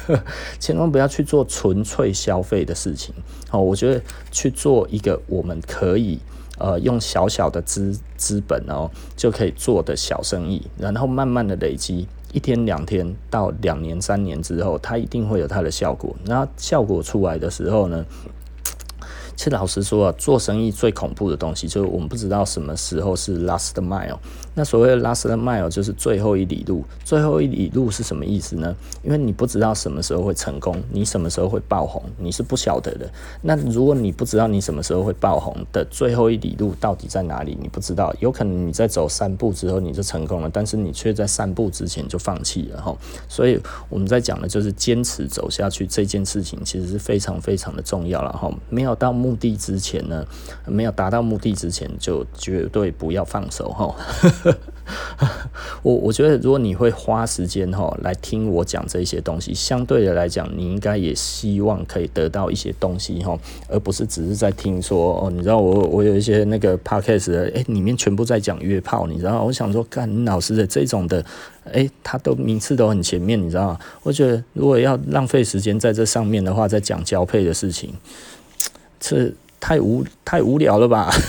[0.58, 3.14] 千万不要去做纯粹消费的事情。
[3.50, 6.18] 哦，我觉得去做一个我们可以
[6.58, 12.06] 呃用小小的资资本哦就可以做的小生意，然后慢慢的累积。
[12.32, 16.14] 一天两天到两年三年之后，它一定会有它的效果。
[16.24, 18.06] 那效果出来的时候呢？
[19.34, 24.18] 其实老实说啊，做生意最恐怖的东西就是我们不知道什么时候是 last mile。
[24.54, 26.84] 那所谓的 last mile 就是最后一里路。
[27.04, 28.76] 最后一里路是什么意思呢？
[29.02, 33.10] 因为你不知道什么时候会成功，你什么时候会爆红，你是不晓得的。
[33.42, 42.96] 那如果你不知道你什么时候会爆红的最后一里路到底在哪里，你不知道，有可能你在走三步之后你就成功了，但是你却在三步之前就放弃了哈。
[43.28, 48.48] 所以我们在讲的就是坚持走下去这件事情，其实是非常非常的重要了哈。
[48.68, 49.36] 没有到目。
[49.40, 50.22] 的之前呢，
[50.66, 53.94] 没有达到目的之前，就绝对不要放手哈。
[55.83, 65.31] 我我觉得，如果你会花时间哈来听我讲这些东西，相对的来讲，你应该也希望可以得到一些东西哈，而不是只是在听说哦。
[65.31, 69.42] 你知道我我有一些那个 podcast 的，哎，里面全部在讲约炮，你知道？
[69.42, 71.24] 我想说，干老师的这种的，
[71.72, 73.79] 哎，他都名次都很前面，你知道吗？
[74.03, 77.94] 我觉得，如果要浪费时间在这上面的话，在讲交配的事情。
[78.98, 81.11] 这太无太无聊了吧？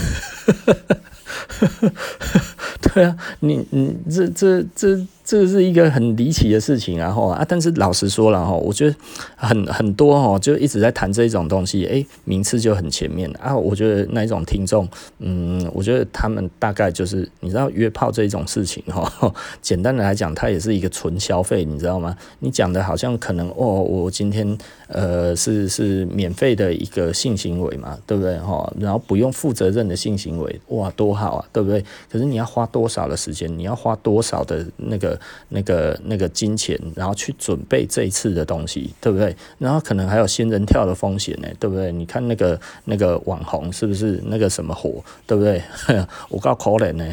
[2.92, 5.06] 对啊，你你这这这。
[5.24, 8.96] 这是一个很离奇的事情，然后啊，但是老实说了哈，我觉得
[9.36, 13.56] 很很多哈，就一直在谈这一种东西，诶，名次就很前面啊。
[13.56, 14.86] 我觉得那一种听众，
[15.20, 19.32] 嗯，我觉得他们大概就是你知道约炮这一种事情哈，
[19.62, 22.16] 简单的来讲，它也是一个纯消费，你知道吗？
[22.40, 24.58] 你讲的好像可能哦，我今天
[24.88, 28.70] 呃是是免费的一个性行为嘛，对不对哈？
[28.78, 31.82] 然后不用负责任的性行为，哇，多好啊，对不对？
[32.10, 33.48] 可是你要花多少的时间？
[33.56, 35.11] 你要花多少的那个？
[35.48, 39.34] 那个那个金钱，然后去准备这一次的东西，对不对？
[39.58, 41.92] 然后可能还有仙人跳的风险呢，对不对？
[41.92, 45.62] 你看那个那个网红是不是那个什么火，对不对？
[46.28, 47.04] 我告可怜呢，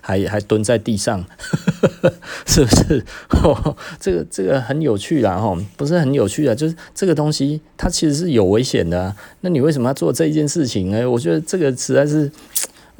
[0.00, 1.24] 还还蹲在地上，
[2.46, 3.04] 是不是？
[4.00, 9.16] 这个这个很有趣啊，哈，不是很有趣啊，就是这个东西它其实是有危险的啊。
[9.40, 11.08] 那你为什么要做这一件事情呢？
[11.10, 12.30] 我觉得这个实在是。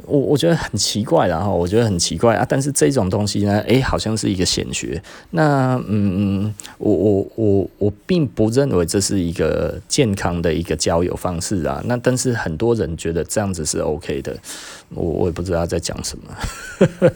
[0.06, 5.02] 我我觉得很奇怪，然后我觉得很奇怪啊，但是这种东西呢，诶，好像是一个显学。
[5.30, 11.82] 那嗯嗯，我我我我并不认为这是一个健康的一个交友方式啊。
[11.86, 14.36] 那但是很多人觉得这样子是 OK 的，
[14.94, 17.10] 我我也不知道在讲什么。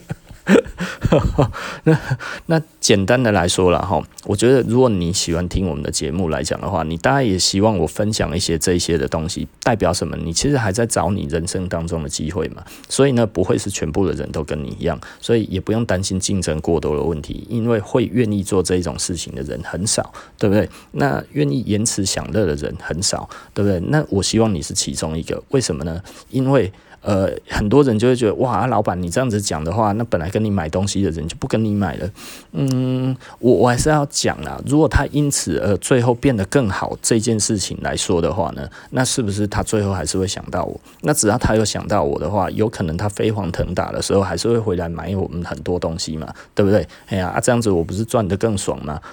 [1.84, 1.98] 那
[2.46, 10.16] 那简单的来说了哈，我觉得如果你喜欢听我们的节目来讲的话，你当然也希望我分享一些这些的东西，代表什么？
[10.16, 12.62] 你其实还在找你人生当中的机会嘛。
[12.88, 20.68] 所以呢，不会是全部的人都跟你一样，所以也不用担心竞争过多的问题，因为会愿意做这种事情的人很少，对不对？
[20.92, 23.80] 那愿意延迟享乐的人很少，对不对？
[23.88, 26.02] 那我希望你是其中一个，为什么呢？
[26.30, 26.70] 因为。
[27.04, 32.10] 呃，很多人就会觉得哇，老板你这样子讲的话，那本来跟你买东西的人就不跟你买了。
[32.52, 40.80] 嗯，我我还是要讲啦，如果他因此而最后变得更好这件事情来说的话呢，那是不是他最后还是会想到我？
[41.02, 46.88] 那只要他有想到我的话，有可能他飞黄腾达的时候还是会回来买我们很多东西嘛，对不对？
[47.08, 48.98] 哎呀，这样子我不是赚得更爽吗？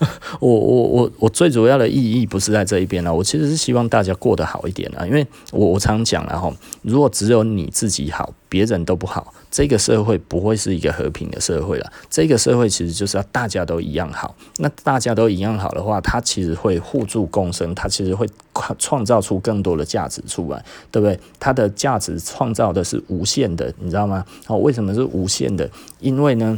[0.40, 11.92] 我我我我最主要的意义不是在这一边了，我其实是希望大家过得好一点啊，因为我我常讲了哈，如果只有你自己好，别人都不好，这个社会不会是一个和平的社会了。
[12.08, 18.24] 这个社会其实就是要大家都一样好，那大家都一样好的话，它其实会互助共生，它其实会
[18.78, 21.18] 创造出更多的价值出来，对不对？
[21.40, 24.24] 它的价值创造的是无限的，你知道吗？
[24.46, 25.68] 哦，为什么是无限的？
[25.98, 26.56] 因为呢。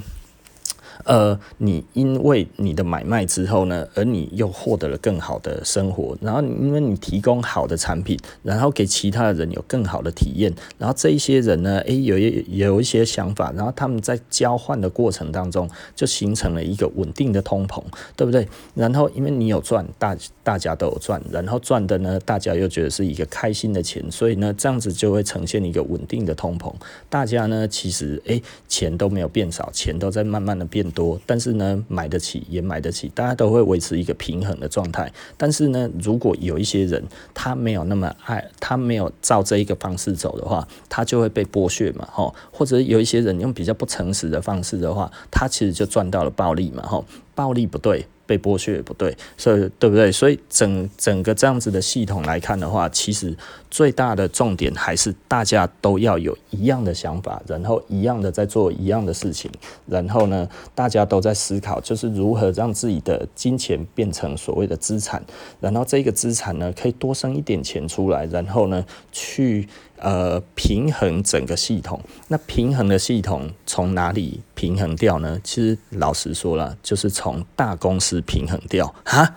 [1.05, 17.83] 呃，你因为你的买卖之后呢，而你又获得了更好的生活，然后因为你提供好的产品，然后给其他的人有更好的体验，然后这一些人呢，诶，有一有一些想法，然后他们在交换的过程当中，就形成了一个稳定的通膨，
[18.17, 18.47] 对不对？
[18.75, 26.73] 然后因为你有赚，大大家都有赚，然后赚的呢，大家又觉得是一个开心的钱，所以呢，这样子就会呈现一个稳定的通膨，
[27.09, 35.13] 大家呢，其实诶，钱都没有变少，钱都在慢慢的变多，但是呢，买得起也买得起，大家都会维持一个平衡的状态。
[35.37, 42.35] 但是呢，如果有一些人他没有那么爱，他没有照这一个方式走的话，他就会被剥削嘛，吼。
[42.51, 47.05] 或者有一些人用比较不诚实的方式的话，他其实就赚到了暴利嘛，吼。
[47.35, 48.07] 暴利不对。
[48.31, 50.13] 被剥削也不对，所以对不对？
[50.13, 53.37] 所以整整个这样子的系统来看的话，其实
[53.69, 59.51] 最大的重点还是大家都要有一样的想法，然后一样的在做一样的事情，
[59.87, 65.21] 然后呢，大家都在思考，就是如何让自己的金钱变成所谓的资产，
[65.59, 69.67] 然后这个资产呢，可以多生一点钱出来，然后呢，去。
[70.03, 75.39] 呃，平衡整个系统，那平衡的系统从哪里平衡掉呢？
[75.45, 79.37] 其实老实说了，就是从大公司平衡掉哈，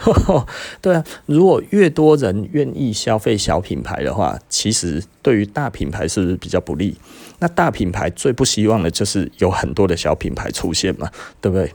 [0.82, 6.98] 对啊，如果越多人愿意消费小品牌的话，其实对于大品牌是比较不利？
[7.38, 11.10] 那大品牌最不希望的就是有很多的小品牌出现嘛，
[11.40, 11.72] 对不对？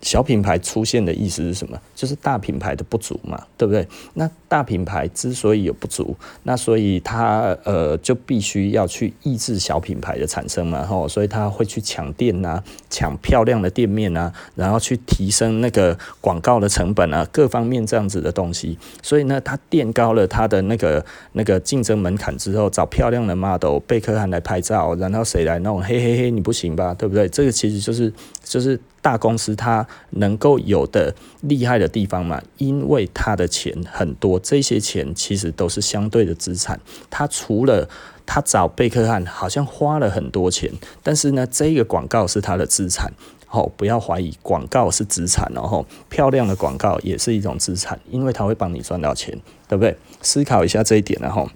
[0.00, 1.78] 小品牌出现的意思是什么？
[2.02, 3.86] 就是大品牌的不足嘛，对不对？
[4.14, 12.60] 那大品牌之所以有不足，那所以它呃就必须要去抑制小品牌的产生嘛，吼，所以他会去抢店呐、
[12.90, 18.76] 抢漂亮的店面啊，然后去提升那个广告的成本啊，各方面这样子的东西。
[19.00, 25.80] 所以呢，他垫高了他的那个那个竞争门槛之后，找漂亮的 model 贝克汉来拍照，然后谁来弄？
[25.80, 26.92] 嘿嘿嘿，你不行吧？
[26.92, 27.28] 对不对？
[27.28, 28.12] 这个其实就是
[28.42, 28.80] 就是。
[29.02, 36.80] 大公司它能够有的厉害的地方嘛，因为他的钱很多，这些钱其实都是相对的资产。
[37.10, 37.88] 他除了
[38.26, 43.12] 他找贝克汉好像花了很多钱，但是呢，这个广告是他的资产。
[43.50, 49.94] 哦，不要怀疑广告是资产，然后漂亮的广告也是一种资产，因为它会帮你赚到钱，对不对？
[50.22, 51.46] 思考一下这一点，然后，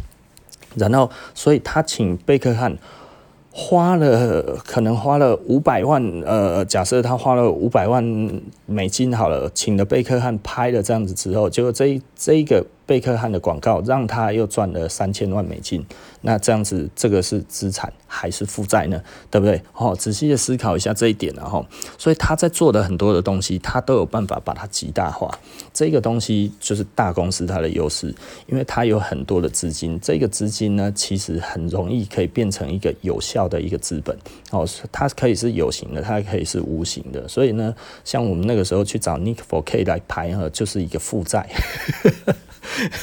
[0.75, 2.77] 然后，所以他请贝克汉。
[3.59, 8.05] 花了可能花了五百万，呃，假设他花了五百万
[8.67, 12.67] 美金好了，请了贝克汉拍了这样子之后，结果这这一个。
[12.87, 15.85] 贝克汉的广告让他又赚了三千万美金，
[16.21, 19.03] 那这样子这个是资产还是负债呢？
[19.31, 19.61] 对不对？
[19.75, 21.67] 哦，仔细的思考一下这一点，然后，
[21.99, 25.37] 所以他在做的很多的东西，他都有办法把它极大化。
[25.75, 28.15] 这个东西就是大公司它的优势，
[28.47, 34.17] 因为它有很多的资金，这个资金呢，其实很容易可以变成一个有效的一个资本。
[34.53, 37.27] 哦，它可以是有形的，它可以是无形的。
[37.27, 41.47] 所以呢，像我们那个时候去找 Nick for K 来拍，哈，就是一个负债。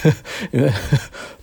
[0.51, 0.71] 因为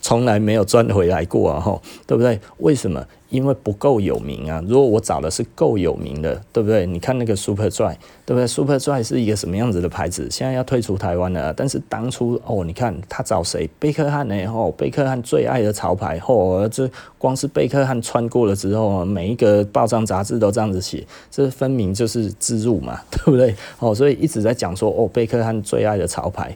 [0.01, 2.39] 从来没有赚回来过啊，吼，对不对？
[2.59, 3.05] 为什么？
[3.29, 4.61] 因为不够有名啊。
[4.67, 6.85] 如果我找的是够有名的，对不对？
[6.85, 10.27] 你看那个 Superdry，对不对？Superdry 是一个什么样子的牌子？
[10.29, 11.53] 现在要退出台湾了。
[11.53, 13.69] 但是当初哦，你看他找谁？
[13.79, 14.45] 贝克汉呢？
[14.47, 23.55] 吼，贝克汉最爱的潮牌，吼，这光是贝克汉穿过了之后，每一个报章杂志都这样子写，这分明就是自入嘛，对不对？
[23.79, 26.53] 哦，所以一直在讲说，哦，贝克汉最爱的潮牌。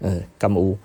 [0.00, 0.60] 嗯，干嘛？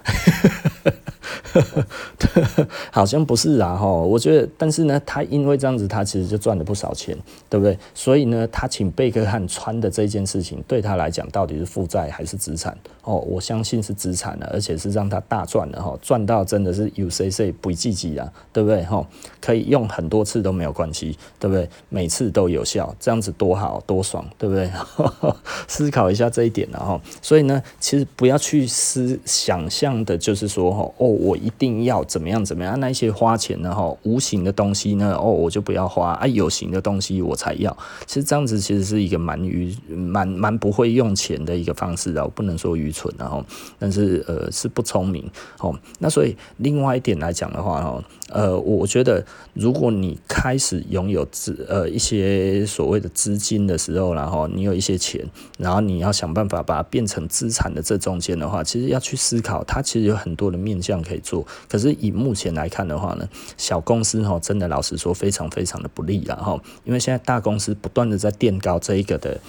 [2.91, 7.15] 好像不是啊，哈，我觉得，但是呢，他因为这样子，他其实就赚了不少钱，
[7.49, 7.78] 对不对？
[7.93, 12.76] 所以呢，他请贝克汉穿的这件事情，对他来讲，到底是负债还是资产？
[13.04, 18.84] 哦，我相信是资产的，而且是让他大赚的哈，赚到真的是有谁谁不积极啊，对不对？
[18.86, 19.06] 哈，
[19.39, 21.69] 可以用很多次都没有关系，对不对？
[21.89, 24.71] 每次都有效，这样子多好多爽，对不对？
[25.67, 31.37] 思考一下这一点，然后，所以呢，其实不要去思想象的，就是说，哦，我。
[31.43, 37.75] 一定要怎么样怎么样，那些花钱呢哈，无形的东西呢，哦，我就不要花啊，有形的东西我才要。
[38.05, 43.43] 其实这样子其实是一个蛮愚蛮蛮不会用钱的一个方式啊，不能说愚蠢然后，
[43.77, 45.77] 但是呃是不聪明哦。
[45.99, 48.01] 那所以另外一点来讲的话哦，
[48.34, 55.24] 呃，我觉得如果你开始拥有资呃一些所谓的资金的时候，然后你有一些钱，
[55.60, 61.46] 然后你要想办法把它变成资产的这中间的话，其实要去思考，它其实有很多的面向可以做。
[61.69, 69.40] 可是以目前来看的话呢，小公司哈，真的老实说非常非常的不利了哈，因为现在大公司不断的在垫高这一个的。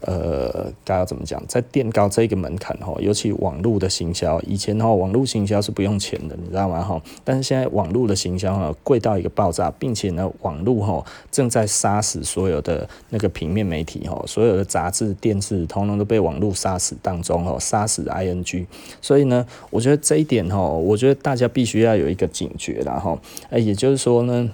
[0.00, 1.42] 呃，该要怎么讲？
[1.48, 6.80] 在垫高这个门槛哈，尤其网络的行销，以前哈网络行销是不用钱的，你知道吗？
[6.82, 18.66] 哈，但是现在网络的行销哈贵到一个爆炸，并且呢，网络哈正在杀死所有的那个平面媒体哈，所有的杂志、电视，通通都被网络杀死当中哈，杀死 ING。
[19.02, 23.18] 所以呢，我觉得这一点哈，我觉得大家必须要有一个警觉了哈。
[23.50, 24.48] 哎，也就是说呢。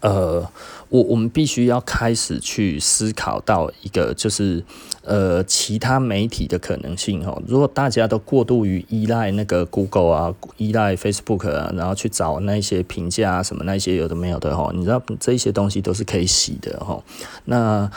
[0.00, 0.46] 呃，
[0.88, 4.62] 我我们必须要开始去思考到一个，就是
[5.02, 7.40] 呃，其他媒体的可能性哈。
[7.46, 17.02] 如果大家都过度于依赖那个 Google 啊，依赖 Facebook 啊，然后去找那些评价啊，什么那些有的没有的哈，你知道这些东西都是可以洗的哈。
[17.44, 17.90] 那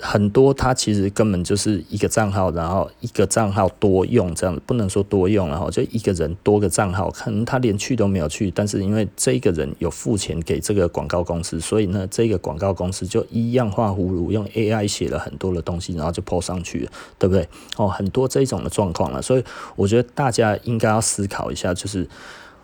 [0.00, 17.48] 很多，他其实根本就是一个账号，然后一个账号多用这样，不能说多用，然后就一个人多个账号，可能他连去都没有去，但是因为这个人有付钱给这个广告公司，所以呢，这个广告公司就一样画葫芦，用 AI 写了很多的东西，然后就 po 上去了，对不对？
[17.76, 19.44] 哦，很多这种的状况了，所以
[19.76, 22.08] 我觉得大家应该要思考一下，就是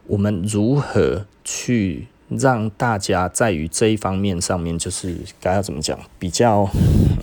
[0.09, 2.09] 我们如何去。
[2.29, 6.69] 让大家在于这一方面上面，就是该要怎么讲，比较，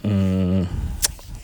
[0.04, 0.66] 嗯，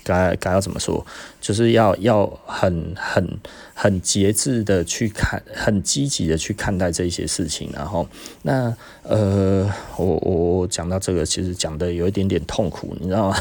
[0.03, 1.05] 该该要怎么说，
[1.41, 3.38] 就是要要很很
[3.74, 7.70] 很节制的去看，很积极的去看待这些事情。
[7.74, 8.07] 然后，
[8.43, 13.38] 那呃，我我讲到这个，其实讲的有一点点痛苦，你知道吗？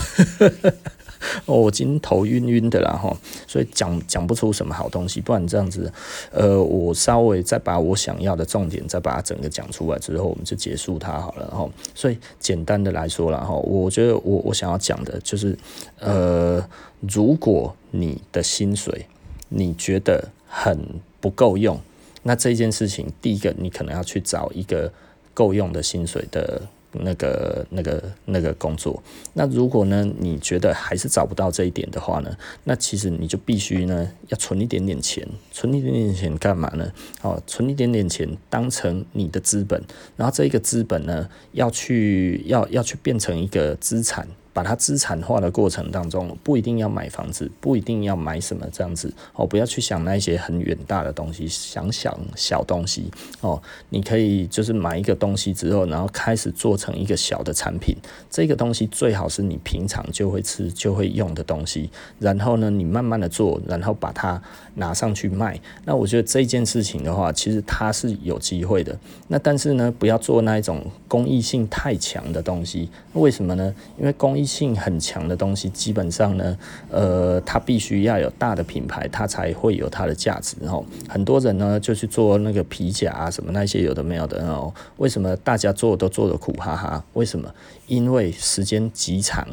[1.47, 3.17] 我今天头晕晕的啦哈，
[3.47, 5.93] 所以讲讲不出什么好东西，不然这样子，
[6.31, 11.69] 呃，我稍微再把我想要的重点再把它整个讲出来之后，我们就结束它好了哈。
[11.95, 15.59] 所以简单的来说了哈，我觉得我我想要讲的就是，
[15.99, 16.65] 呃，
[17.01, 19.07] 如果你的薪水
[19.49, 20.79] 你觉得很
[21.21, 21.81] 不够用，
[22.23, 24.93] 那这件事情第一个你可能要去找一个
[25.35, 26.63] 够用的薪水的。
[26.93, 29.03] 那个、那个、那个工作，
[29.35, 36.91] 那如果呢，你觉得还是找不到这一点的话呢，那其实你就必须呢，要存一点点钱，存一点点钱干嘛呢？
[37.23, 39.83] 哦，存一点点钱当成你的资本，
[40.17, 44.27] 然后这一个资本呢，要去要要去变成一个资产。
[44.59, 53.09] 把它资产化的过程当中，不一定要买房子，不一定要买什么这样子哦，不要去想那些很远大的东西，想想小东西
[53.41, 53.63] 哦。
[53.91, 57.95] 你可以就是买一个东西之后，然后开始做成一个小的产品。
[58.29, 61.89] 这个东西最好是你平常就会吃就会用的东西，
[62.19, 64.43] 然后呢，你慢慢的做，然后把它
[64.75, 65.61] 拿上去卖。
[65.85, 68.99] 那我觉得这件事情的话，其实它是有机会的。
[69.29, 72.91] 那但是呢，不要做那一种公益性太强的东西。
[73.13, 73.73] 为什么呢？
[73.97, 76.59] 因为公益性很强的东西，基本上呢，
[76.91, 80.57] 呃，它必须要有大的品牌，它才会有它的价值。
[80.63, 84.49] 然后很多人呢就去做那个皮夹啊，什么那些有的没有的。
[84.49, 87.05] 哦为什么大家做都做的苦哈哈？
[87.13, 87.55] 为什么？
[87.87, 89.47] 因为时间极长。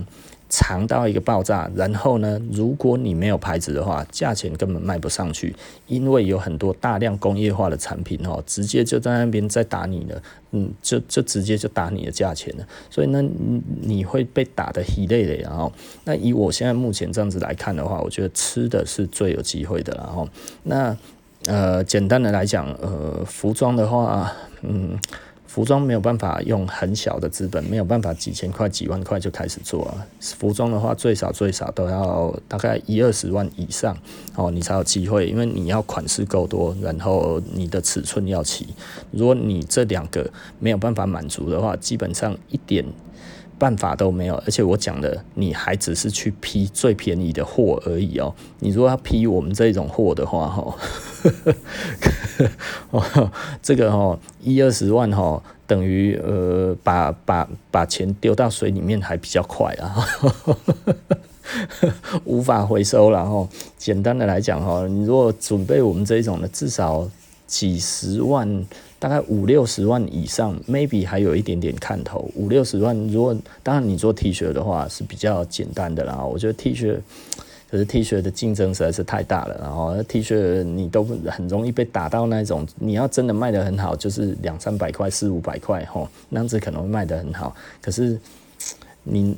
[0.47, 5.55] 长到一个爆炸，然后呢，如果你没有牌子的话，价钱根本卖不上去，
[5.87, 10.21] 因为有很多大量工业化的产品哦，直接就在那边在打你的，
[10.51, 13.23] 嗯，就就直接就打你的价钱了，所以呢，
[13.81, 15.71] 你会被打得稀累的，然后，
[16.03, 20.27] 那以我现在目前这样子来看的话，我觉得吃的是最有机会的，然后，
[20.63, 20.95] 那
[21.47, 24.31] 呃，简单的来讲，呃，服装的话，
[24.61, 24.97] 嗯。
[25.55, 30.05] 服装没有办法用很小的资本，没有办法几千块、几万块就开始做啊。
[30.19, 33.97] 服装的话，最少最少都要大概一二十万以上
[34.35, 35.27] 哦，你才有机会。
[35.27, 38.67] 因为你要款式够多，然后你的尺寸要齐。
[39.11, 40.29] 如果你这两个
[40.59, 42.85] 没有办法满足的话，基本上一点。
[43.65, 48.31] 办法都没有，而且我讲的你还只是去批最便宜的货而已哦。
[48.59, 50.77] 你如果要批我们这种货的话，哈，
[53.63, 60.05] 这个哈一二十万哈，等于呃把把把钱丢到水里面还比较快啊，
[62.23, 63.49] 无法回收了哈。
[63.79, 67.09] 简单的来讲哈，你如果准备我们这种的，至少
[67.47, 68.63] 几十万。
[69.05, 72.27] 大概五六十万以上，maybe 还有一点点看头。
[72.33, 76.25] 五六十万，如果当然你做 T 恤的话是比较简单的啦。
[76.25, 76.97] 我觉得 T 恤，
[77.69, 87.55] 可是 T 恤的竞争实在是太大了，然后 T 恤你都很容易被打到那种，你要真的卖得很好，就是两三百块、四五百块吼，那样子可能会卖得很好。
[87.83, 88.19] 可是
[89.03, 89.37] 你。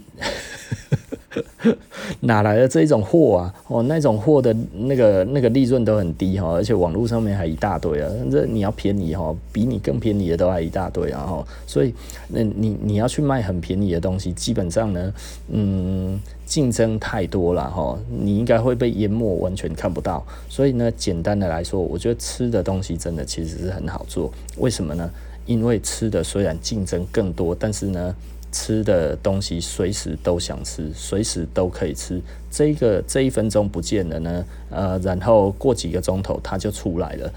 [2.21, 3.53] 哪来的这一种货啊？
[3.67, 8.09] 哦，那种货的那个那个利润都很低哈，而且网络上面还一大堆啊。
[8.31, 11.21] 这你要便宜哈，比你更便宜的都还一大堆啊。
[11.21, 11.93] 哈，所以
[12.27, 15.13] 那你你要去卖很便宜的东西，基本上呢，
[15.49, 20.25] 嗯，竞争太多了哈，你应该会被淹没，完全看不到。
[20.49, 24.31] 所以呢，简单的来说，我觉得吃的东西真的其实是很好做。
[24.57, 25.09] 为什么呢？
[25.45, 28.15] 因为吃的虽然竞争更多，但是呢。
[28.58, 32.20] 吃的东西随时都想吃，随时都可以吃。
[32.49, 37.32] 这个这一分钟不见了呢，呃，然后过几个钟头它就出来了，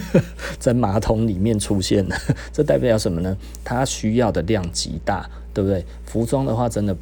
[0.58, 2.16] 在马桶里面出现了。
[2.54, 3.36] 这代表什么呢？
[3.62, 5.84] 它需要的量极大，对不对？
[6.06, 6.96] 服装的话，真的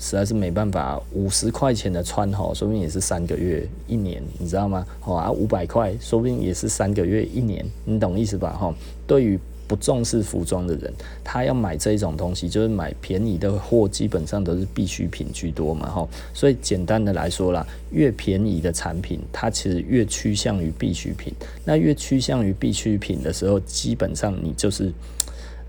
[0.00, 1.00] 实在是没办法。
[1.12, 4.84] 五十块钱的穿吼，说不定也是三个月、一年，你知道吗？
[5.04, 8.50] 哦啊，五百块，说不定也是三个月、一年，你懂意思吧？
[8.58, 8.74] 哈，
[9.06, 9.38] 对于。
[9.66, 10.92] 不重视服装的人，
[11.24, 16.08] 他要买这种东西，就是买便宜的货，基本上都是必需品居多嘛，哈。
[16.34, 21.32] 所以简单的来说啦，越便宜的产品，它其实越趋向于必需品。
[21.64, 24.92] 那越趋向于必需品的时候，基本上你就是，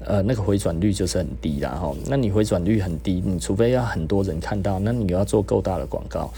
[0.06, 1.96] 呃，那个回转率就是很低啦，哈。
[2.08, 6.30] 那你回转率很低，你除非要很多人看到，那你要做够大的广告。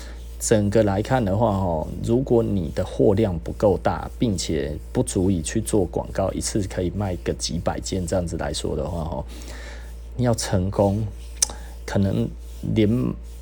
[0.48, 9.26] 整个来看的话，哦，如果你的货量不够大，并且不足以去做广告，一次可以卖个几百件这样子来说的话，哦，
[10.16, 11.04] 你要成功，
[11.84, 12.30] 可能
[12.76, 12.88] 连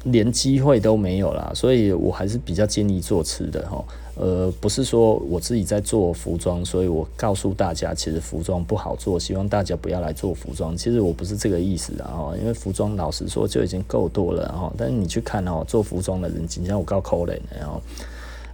[0.04, 1.52] 连机会都没有啦。
[1.54, 3.84] 所以我还是比较建议做吃的，哈。
[4.16, 10.78] 呃，不是说我自己在做服装，所以我告诉大家，其实服装不好做，希望大家不要来做服装。
[10.78, 14.72] 其实我不是这个意思的哈，因为服装老实说就已经够多了哈。
[14.78, 17.82] 但是你去看哦，做服装的人，今天我告扣嘞，然后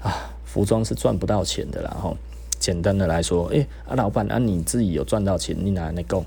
[0.01, 2.15] 啊，服装是赚不到钱的啦哈。
[2.57, 6.23] 简单的来说，哎、欸，啊老板，啊你自己有赚到钱，你哪来够？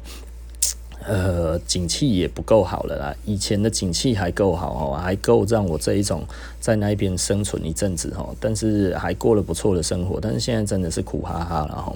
[1.07, 3.15] 呃，景气也不够好了啦。
[3.25, 6.25] 以前的景气还够好哦，还够让我这一种
[6.61, 8.35] 在那边生存一阵子哦。
[8.41, 10.19] 但是还过了不错的生活。
[10.21, 11.95] 但是现在真的是苦哈哈了哈。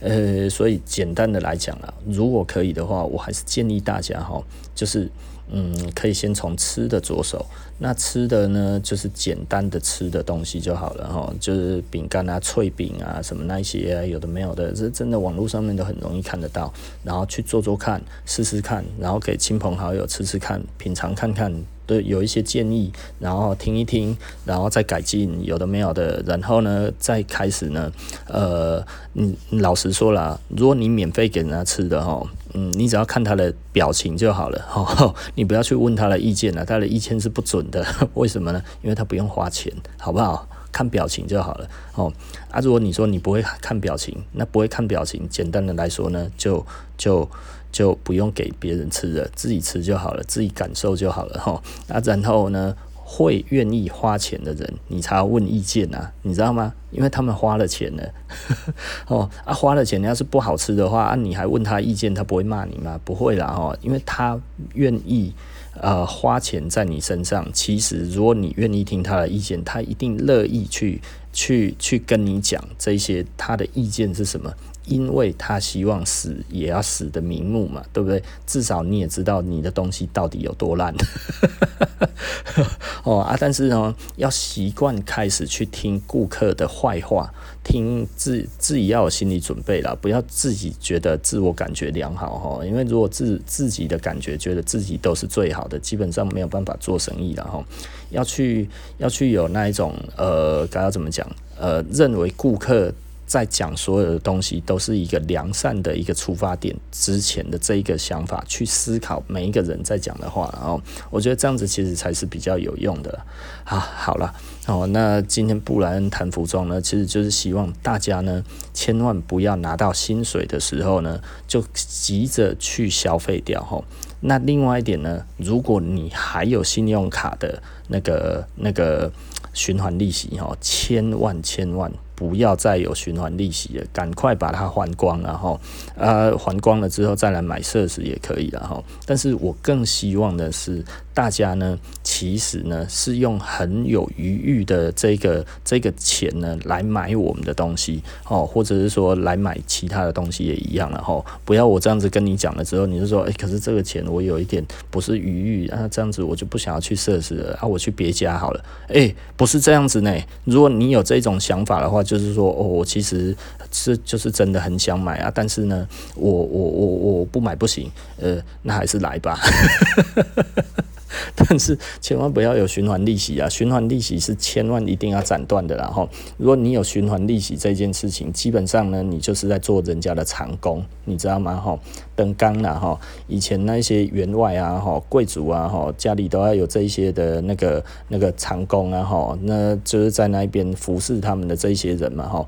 [0.00, 4.42] 呃，所以简单的来讲啊，如果可以的话，我还是建议大家哈，
[4.74, 5.08] 就是。
[5.52, 7.44] 嗯，可以先从吃的着手。
[7.78, 16.72] 那吃的呢，就是简单的吃的东西就好了哈，就是饼干啊、脆饼啊什么那些，有的没有的，这真的网络上面都很容易看得到。
[17.02, 21.52] 然后去做做看，试试看，然后给亲朋好友吃吃看，品尝看看。
[21.86, 27.90] 对，有一些建议，然后听一听，然后再改进，有的没有的，然后呢，再开始呢，
[28.28, 32.22] 呃，你老实说了，如果你免费给人家吃的哈，
[32.54, 37.84] 嗯，你只要看他的表情就好了，哈， 你不要去问他的意见了，他的意见是不准的，
[38.14, 38.62] 为什么呢？
[38.82, 40.48] 因为他不用花钱，好不好？
[40.72, 42.12] 看表情就好了，哦，
[42.50, 46.64] 啊，如果你说你不会看表情，那不会看表情，简单的来说呢，就
[46.96, 47.28] 就。
[47.72, 51.52] 就不用给别人吃了，自己吃就好了，自己感受就好了哈。
[51.86, 52.74] 啊然后呢，
[53.12, 56.72] 会愿意花钱的人，你才要问意见啊，你知道吗？
[56.92, 58.14] 因为他们花了钱了，
[59.08, 63.00] 哦啊，花了钱，你要是不好吃的话啊，你还问他意见，他不会骂你吗？
[63.04, 64.40] 不会啦哦，因为他
[64.74, 65.34] 愿意
[65.80, 67.44] 呃花钱在你身上。
[67.52, 71.00] 其实如果你愿意听他的意见，他一定乐意去
[71.32, 74.54] 去去跟你讲这些他的意见是什么。
[74.86, 78.22] 因为他希望死也要死的瞑目嘛，对不对？
[78.46, 80.94] 至少你也知道你的东西到底有多烂。
[83.04, 92.66] 哦啊，但是呢，要习惯开始去听顾客的坏话，听自自己要有心理准备啦，不要自己觉得自我感觉良好哈。
[92.66, 97.64] 因为如果自自己的感觉觉得自己都是最好的，基本上没有办法做生意了哈。
[98.10, 98.68] 要去
[98.98, 101.26] 要去有那一种呃，该要怎么讲？
[101.58, 102.92] 呃，认为顾客。
[103.30, 113.20] 在讲所有的东西都是一个良善的一个出发点之前的这一个想法去思考每一个人在讲的话，然后我觉得这样子其实才是比较有用的。
[113.62, 114.34] 啊，好了，
[114.66, 118.42] 哦，那今天布莱恩谈服装呢，其实就是希望大家呢，
[118.74, 123.80] 千万不要拿到薪水的时候呢，就急着去消费掉哈。
[124.22, 129.12] 那另外一点呢，如果你还有信用卡的那个那个
[129.54, 131.92] 循环利息哈，千万千万。
[132.20, 135.58] 不要再有循环利息了，赶快把它还光，然后
[135.96, 138.84] 呃还光了之后再来买设施也可以了哈。
[139.06, 140.84] 但是我更希望的是。
[141.12, 151.22] 大家呢，其实呢是用很有余裕的这个这个钱呢来买我们的东西哦，或者是说来买其他的东西也一样了哈。
[151.44, 158.64] 不要我这样子跟你讲了之后，你就说，哎，可是这个钱我有一点不是余裕啊，这样子我就不想要去设施了啊，我去别家好了。
[158.88, 160.14] 哎，不是这样子呢。
[160.44, 163.36] 如果你有这种想法的话，就是说，哦，我其实
[163.70, 165.86] 是就是真的很想买啊，但是呢，
[166.16, 167.88] 我我我我不买不行，
[168.18, 169.38] 呃，那还是来吧。
[171.34, 173.48] 但是千万不要有循环利息啊！
[173.48, 175.76] 循环利息是千万一定要斩断的。
[175.76, 181.56] 然后，如果你有循环利息这件事情，基本上呢，你就是在做人家的长工，你知道吗？
[181.56, 181.78] 哈，
[182.14, 192.46] 等刚了哈，以前那些员外啊，哈，贵族啊，哈，家里都要有这一些的那个那个长工啊，哈，那就是在那边服侍他们的这一些人嘛，哈。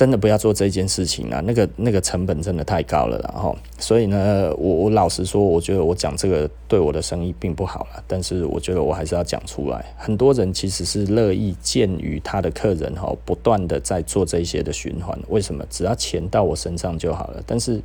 [0.00, 1.42] 真的不要做这件事情啊！
[1.44, 8.02] 那个那个成本真的太高了，然后，所以呢，我我老实说，我觉得我讲这个对我的生意并不好了。
[8.08, 9.94] 但是我觉得我还是要讲出来。
[9.98, 15.18] 很多人其实是乐意鉴于他的客人哈，不断的在做这些的循环。
[15.28, 15.62] 为什么？
[15.68, 17.42] 只要钱到我身上就好了。
[17.46, 17.78] 但是。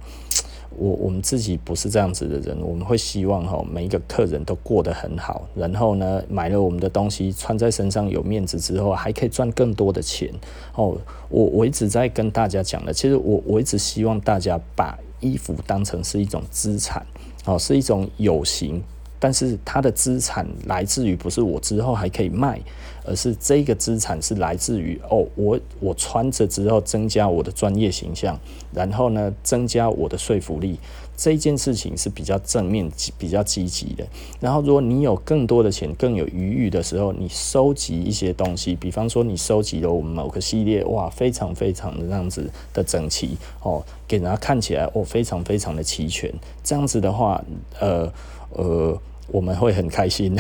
[0.78, 10.30] 我我们自己不是这样子的人，我们会希望哈每一个客人都过得很好，然后呢，买了我们的东西穿在身上有面子之后，还可以赚更多的钱
[10.76, 10.98] 哦。
[11.30, 17.06] 我我一直在跟大家讲的，其实我我一直希望大家把衣服当成是一种资产
[17.46, 18.82] 哦，是一种有形，
[19.20, 22.60] 但是它的资产来自于不是我之后还可以卖。
[23.06, 28.40] 而是这个资产是来自于哦，我我穿着之后增加我的专业形象，
[28.74, 30.80] 然后呢，增加我的说服力，
[31.16, 34.06] 这件事情是比较正面、比较积极的。
[34.40, 46.34] 然后，如果你有更多的钱、更有余裕的时候，你收集一些东西，比方说你收集了我们某个系列，哇，非常非常的这样子的整齐哦，给人家看起来哦，非常非常的齐全。
[46.64, 47.44] 这样子的话，
[47.80, 48.12] 呃
[48.52, 50.36] 呃，我们会很开心。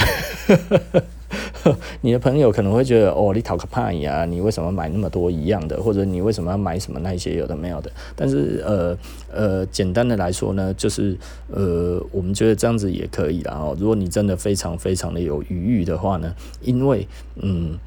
[2.01, 4.25] 你的朋友可能会觉得哦，你讨个怕呀？
[4.25, 5.81] 你为什么买那么多一样的？
[5.81, 7.91] 或者你为什么要买什么那些有的没有的？
[8.15, 8.97] 但是呃
[9.33, 11.17] 呃，简单的来说呢，就是
[11.51, 13.75] 呃，我们觉得这样子也可以啦哦。
[13.79, 17.07] 如果你真的非常非常的有余裕的话呢，因为
[17.37, 17.77] 嗯，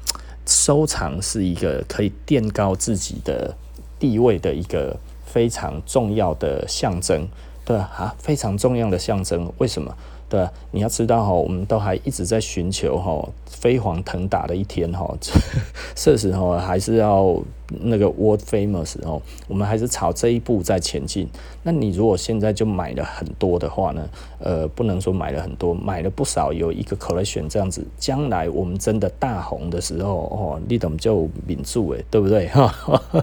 [0.45, 3.55] 收藏是一个可以垫高自己的
[3.97, 7.27] 地位的一个非常重要的象征，
[7.63, 9.51] 对啊，非常重要的象征。
[9.57, 9.95] 为什么？
[10.29, 13.27] 对，你要知道哈，我们都还一直在寻求哈
[13.59, 15.13] 飞黄腾达的一天哈，
[15.95, 17.37] 设施哈还是要
[17.81, 21.27] 那个 world famous 哦，我们还是朝这一步在前进。
[21.61, 24.09] 那你如果现在就买了很多的话呢？
[24.41, 32.73] 呃，不能说买了很多，买了不少，有一个 collection 这样子，将来我们真的大红的时候哦，你怎么就抿住诶，对不对哈？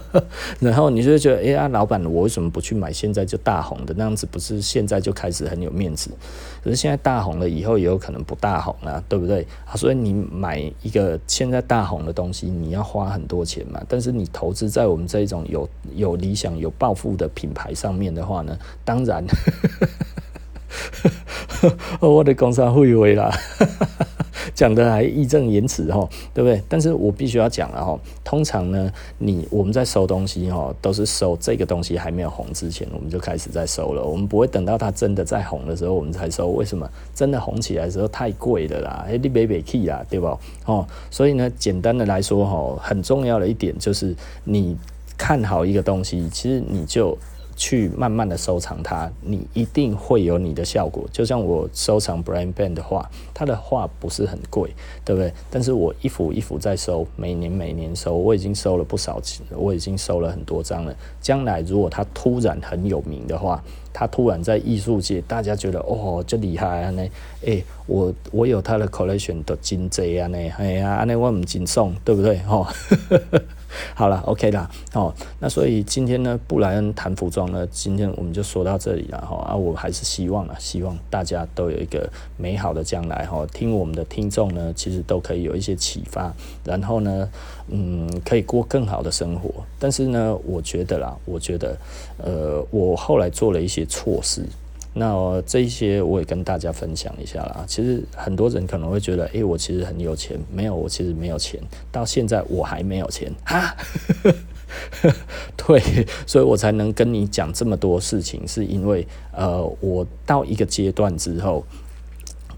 [0.60, 4.26] 然后你就觉得，哎呀，老板，我为什么不去买现在就大红的那样子？
[4.30, 6.10] 不是现在就开始很有面子？
[6.62, 6.96] 可是现在。
[7.06, 9.46] 大红了以后也有可能不大红啊，对不对？
[9.64, 13.80] 啊所以你买一个现在大红的东西，你要花很多钱嘛。
[13.88, 19.24] 但是你投资在我们这种有有理想、有抱负的品牌上面的话呢，当然，
[22.00, 23.30] 我的工商会为啦。
[24.54, 26.62] 讲的还义正言辞哈，对不对？
[26.66, 27.98] 但是我必须要讲了哈。
[28.24, 34.02] 通常呢，你我们在收东西哈，都是收这个东西还没有红之前，我们就开始在收了。
[34.02, 36.48] 我们不会等到它真的在红的时候，我们才收。
[36.50, 36.88] 为什么？
[37.14, 40.38] 真的红起来的时候太贵了啦，哎，你买不起啦，对吧？
[40.64, 44.14] 哦，所以呢，简单的来说哈，很重要的一点就是，
[44.44, 44.76] 你
[45.18, 47.18] 看好一个东西，其实你就。
[47.56, 51.04] 去慢慢的收藏它，你一定会有你的效果。
[51.10, 54.70] 就像我收藏 Brian Ben 的画，他的画不是很贵，
[55.04, 55.32] 对不对？
[55.50, 60.94] 但是我一幅一幅在收，每年每年收，我已经收了不少钱，我已经收了很多张了。
[61.20, 66.90] 将来如果他突然很有名的话，他突然在艺术界，大家觉得哦，这厉害啊！
[66.90, 67.02] 呢，
[67.40, 72.36] 诶，我我有他的 collection 的金贼啊，呢，哎呀，那我唔紧送，对不对？
[72.40, 72.70] 哈。
[73.94, 79.36] 好了，OK 啦，哦，那所以今天呢，布莱恩谈服装呢，今天我们就说到这里了哈。
[79.46, 83.46] 啊，我还是希望啊，希望大家都有一个美好的将来哈。
[83.52, 86.32] 听我们的听众呢，其实都可以有一些启发，
[86.64, 87.28] 然后呢，
[87.68, 89.50] 嗯，可以过更好的生活。
[89.78, 91.76] 但是呢，我觉得啦，我觉得，
[92.18, 94.42] 呃，我后来做了一些错事。
[94.98, 97.64] 那这一些我也跟大家分享一下啦。
[97.68, 101.60] 其实很多人可能会觉得，诶，我其实很有钱，没有，我其实没有钱，
[101.92, 103.76] 到现在我还没有钱哈。
[105.54, 111.62] 对，所以我才能跟你讲这么多事情，是因为呃，我到一个阶段之后。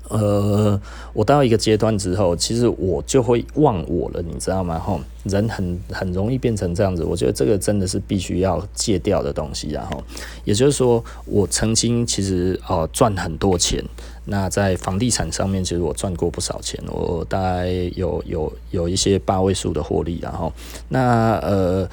[0.08, 0.80] 呃，
[1.12, 4.78] 我到一个阶段之后，其实我就会忘我了，你知道吗？
[4.78, 7.04] 吼，人很很容易变成这样子。
[7.04, 10.02] 我觉得这个真的是必须要戒掉的东西，然后，
[10.44, 13.84] 也就是说，我曾经其实哦赚很多钱，
[14.24, 20.52] 那在房地产上面，其实我赚过不少钱，我大概有有有一些八位数的获利，然后，
[20.88, 21.88] 那呃，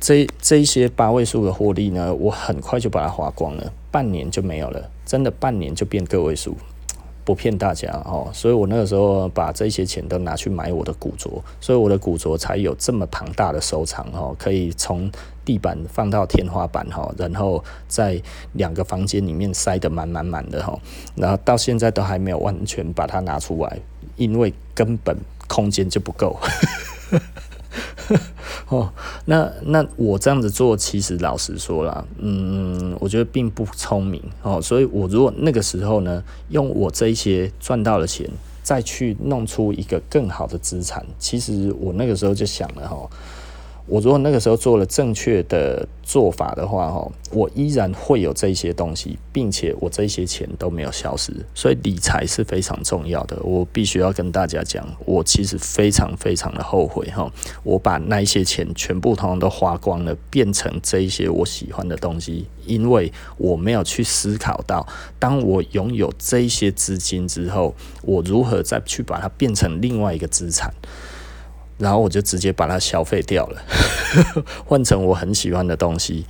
[0.00, 6.56] 这这一些八位数的获利呢，我很快就把它花光了，半年就没有了，真的半年就变个位数。
[7.24, 15.10] 不骗大家哦，所以我那个时候把这些钱都拿去买我的古着，所以我的古着才有这么庞大的收藏哦，可以从
[15.44, 18.20] 地板放到天花板哈，然后在
[18.52, 20.78] 两个房间里面塞得满满满的哈，
[21.16, 23.78] 然后到现在都还没有完全把它拿出来，
[24.16, 25.16] 因为根本
[25.48, 26.38] 空间就不够。
[28.68, 28.92] 哦，
[29.24, 34.60] 那那我这样子做，其实老实说啦，嗯，我觉得并不聪明哦。
[34.60, 38.28] 所以，我如果那个时候呢，用我这一些赚到的钱，
[38.62, 43.08] 再去弄出一个更好的资产，其实我那个时候就想了哈。
[43.86, 53.38] 我如果那个时候做了正确的做法的话，哈，我依然会有这些东西，并且我这些钱都没有消失，所以理财是非常重要的。
[53.42, 57.30] 我必须要跟大家讲，我其实非常非常的后悔，哈，
[57.62, 64.86] 我把那一些钱全部通通都花光了，变成这一些我喜欢的东西，因为我没有去思考到，
[65.18, 70.72] 当我拥有这一些资金之后，我如何再去把它变成另外一个资产。
[71.78, 73.62] 然后我就直接把它消费掉了，
[74.66, 76.24] 换成我很喜欢的东西。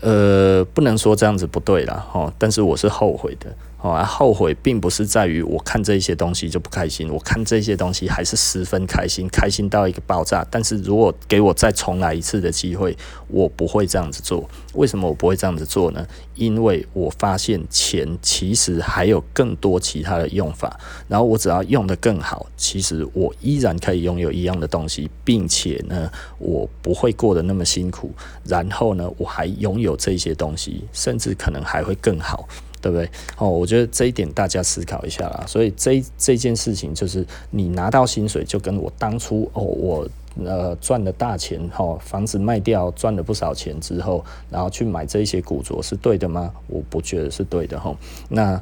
[0.00, 3.54] 呃，不能说这样子不对啦，哈，但是我是后悔的。
[3.82, 10.46] 哦，后悔并不是在于我看这些东西就不开心，我看这些东西还是十分开心，开心到一个爆炸。
[10.50, 12.94] 但是如果给我再重来一次的机会，
[13.28, 14.46] 我不会这样子做。
[14.74, 16.06] 为什么我不会这样子做呢？
[16.34, 20.78] 因为我发现钱其实还有更多其他的用法，
[21.08, 28.12] 然后我只要用得更好，其实我依然可以拥有一样的东西，并且呢，我不会过得那么辛苦。
[28.44, 32.46] 然后呢，我还拥有这些东西，甚至可能还会更好。
[32.80, 33.08] 对不对？
[33.38, 35.44] 哦，我觉得这一点大家思考一下啦。
[35.46, 40.08] 所以这这件事情就是，你拿到薪水就跟我当初哦，我
[40.44, 46.52] 呃赚了大钱哈，房子卖掉赚了不少钱之后，然后去买这些古着是对的吗？
[46.66, 47.96] 我不觉得是对的哈。
[48.28, 48.60] 那。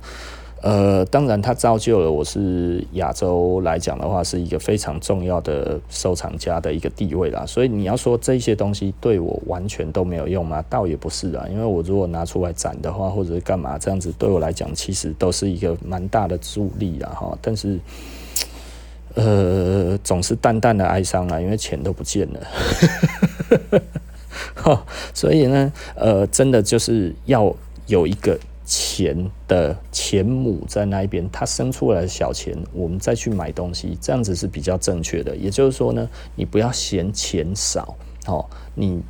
[0.61, 7.47] 呃，当然，它造就了我是亚洲来讲的话，是一个非常重要的收藏家的一个地位啦。
[7.47, 10.65] 所以你要说这些东西对我完全都没有用吗？
[10.69, 17.39] 倒也不是啊，因为我如果拿出来展的话，或者是干嘛这样子，对我来讲其实都是一个蛮大的助力啦哈。
[17.41, 17.79] 但是，
[19.15, 22.41] 呃，总是淡淡的哀伤啊，因为钱都不见了。
[24.57, 24.85] 哈，
[25.15, 27.55] 所以呢，呃，真的就是要
[27.87, 28.37] 有一个。
[28.71, 29.17] 钱
[29.49, 35.35] 的钱母在那一边，它生出来的小钱，我们再去买东西，这样子是比较正确的。
[35.35, 36.07] 也就是说呢，
[36.37, 37.97] 你不要嫌钱少，
[38.27, 38.45] 哦，
[38.75, 39.01] 你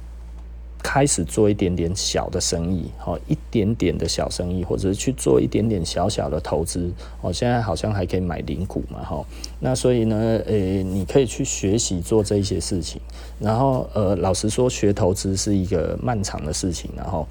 [0.81, 9.27] 开始做一点点小的生意，哦，一点点的小生意，或者是去做一点点小小的投资，哦，现在好像还可以买零股嘛，哈，
[9.59, 13.01] 那所以呢，诶，你可以去学习做这些事情。
[13.41, 17.27] 然后，呃，老实说，学投资是一个漫长的事情，然后。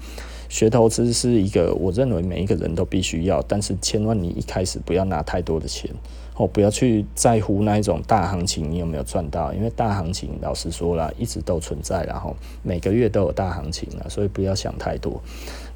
[0.48, 5.90] 学投资是一个，我认为每一个人都必须要，但是千万你一开始不要拿太多的钱，
[6.36, 15.20] 哦，不要去在乎那一种大行情你有没有赚到，因为大行情老实说了，一直都存在，然后每个月都有大行情了，所以不要想太多。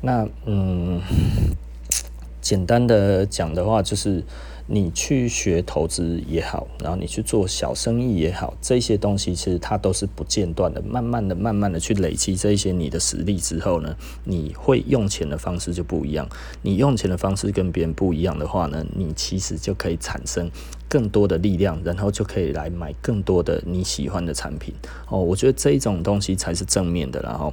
[0.01, 1.01] 那嗯，
[2.41, 4.25] 简单的讲的话就是。
[4.67, 13.95] 你去学投资也好，然后你去做小生意也好，这些东西其实它都是不间断的，慢慢的、慢慢的去累积这些你的实力之后呢，
[14.25, 16.29] 你会用钱的方式就不一样。
[16.63, 20.51] 你用钱的方式跟别人不一样的话呢，你其实就可以产生
[20.89, 24.75] 更多的力量，然后就可以来买更多的你喜欢的产品。
[25.09, 27.53] 哦，我觉得这一种东西才是正面的，然后。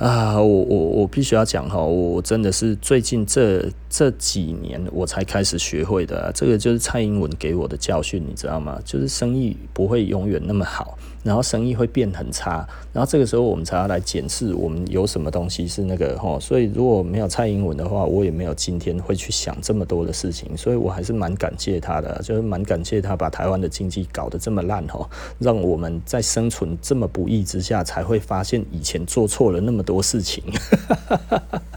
[0.00, 8.80] 啊，我我我必须要讲哈，我真的是最近这这几年我才开始学会的，这个就是蔡英文给我的教训，你知道吗？
[8.82, 10.96] 就是生意不会永远那么好。
[11.22, 25.06] 然后生意会变很差，然后这个时候我们才要来检视我们有什么东西是那个齁，所以如果没有蔡英文的话，我也没有今天会去想这么多的事情，所以我还是蛮感谢他的，就是蛮感谢他把台湾的经济搞得这么烂齁，
[25.38, 30.42] 让我们在生存这么不易之下，才会发现以前做错了那么多事情。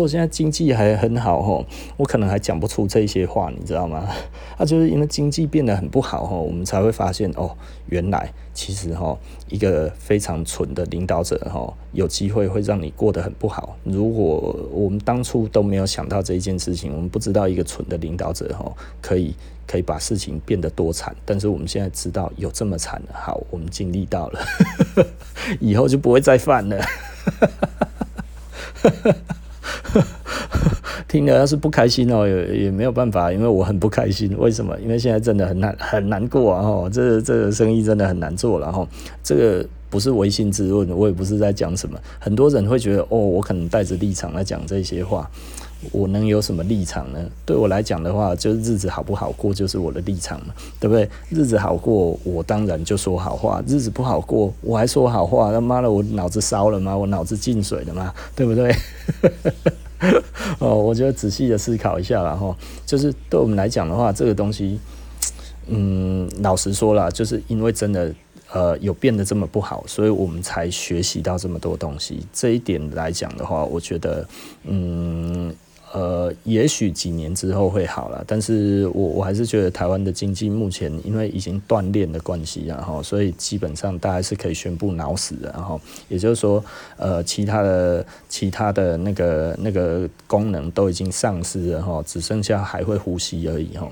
[0.00, 1.62] 如果现在经济还很好吼，
[1.98, 4.08] 我可能还讲不出这些话，你知道吗？
[4.56, 7.54] 啊，就是因为经济变得很不好吼，我们才会发现哦，
[7.90, 9.18] 原来其实吼
[9.50, 13.76] 一个非常蠢的领导者吼，有机会会让你过得很不好。
[13.84, 19.34] 如果我们当初都没有想到这一件事情，我们不知道一个蠢的领导者吼可以
[19.66, 21.14] 可以把事情变得多惨。
[21.26, 24.40] 但是我们现在知道有这么惨了，好，我们尽力到了，
[25.60, 26.82] 以后就不会再犯了。
[31.08, 34.36] 听了要是不开心哦，也也没有办法，因为我很不开心。
[34.38, 34.78] 为什么？
[34.80, 36.62] 因为现在真的很难很难过啊！
[36.62, 38.86] 哦，这个、这个生意真的很难做了哈。
[39.22, 41.98] 这个不是唯心之论，我也不是在讲什么。
[42.20, 45.28] 很多人会觉得哦，我可能带着立场来讲这些话。
[45.92, 47.18] 我能有什么立场呢？
[47.46, 51.08] 对我来讲的话，就是日子好不好过就是我的立场嘛，对不对？
[51.30, 55.52] 日子好过，我当然就说好话；日子不好过，我还说好话。
[55.52, 56.96] 他妈的，我脑子烧了吗？
[56.96, 58.14] 我脑子进水了吗？
[58.36, 58.74] 对不对？
[60.60, 62.54] 哦，我觉得仔细的思考一下，然后
[62.86, 64.78] 就是对我们来讲的话，这个东西，
[65.66, 68.12] 嗯，老实说了，就是因为真的。
[68.52, 72.26] 呃，有变得这么不好，所以我们才学习到这么多东西。
[72.32, 74.26] 这一点来讲的话，我觉得，
[74.64, 75.54] 嗯。
[75.92, 86.64] 呃，也许几年之后会好了，但是我我还是觉得台湾的经济目前因为已经锻炼的关系，然后所以基本上大家是可以宣布脑死的，然后也就是说，
[86.96, 93.88] 呃，其他的其他的那个那个功能都已经丧失了哈，只剩下还会呼吸而已哈，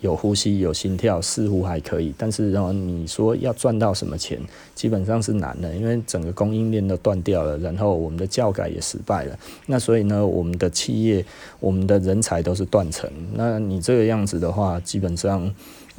[0.00, 4.40] 有呼吸有心跳似乎还可以，但是然后你说要赚到什么钱，
[4.74, 11.24] 基本上是难的，因为整个供应链都断掉了，然后我们的教改也失败了，那所以呢，我们的企业。
[11.58, 15.52] 我们的人才都是断层，那你这个样子的话，基本上，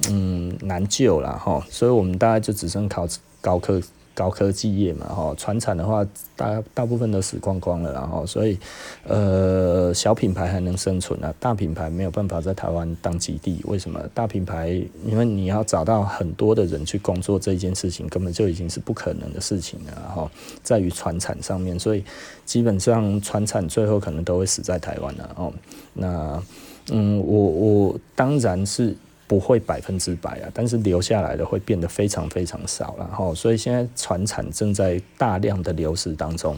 [0.10, 1.66] 嗯，难救了哈。
[1.70, 3.08] 所以我们大概就只剩考
[3.42, 3.82] 高科。
[4.18, 6.04] 高科技业嘛，哈，传产的话，
[6.36, 8.58] 大大部分都死光光了，然后，所以，
[9.04, 13.62] 呃，小品牌还能生存啊，大品牌没有办法在台湾当基地。
[13.66, 14.02] 为什么？
[14.16, 14.70] 大品牌，
[15.06, 20.28] 因为你要找到很多的人去工作这件事情，根本就已经是不可能的事情了，然后，
[20.64, 22.04] 在于传产上面，所以
[22.44, 25.54] 基本上传产最后可能都会死在台湾了，哦，
[25.94, 26.44] 那，
[26.90, 28.96] 嗯，我我当然是。
[29.28, 36.58] 不会百分之百啊，但是留下来的会变得非常非常少，然后所以现在船产正在大量的流失当中，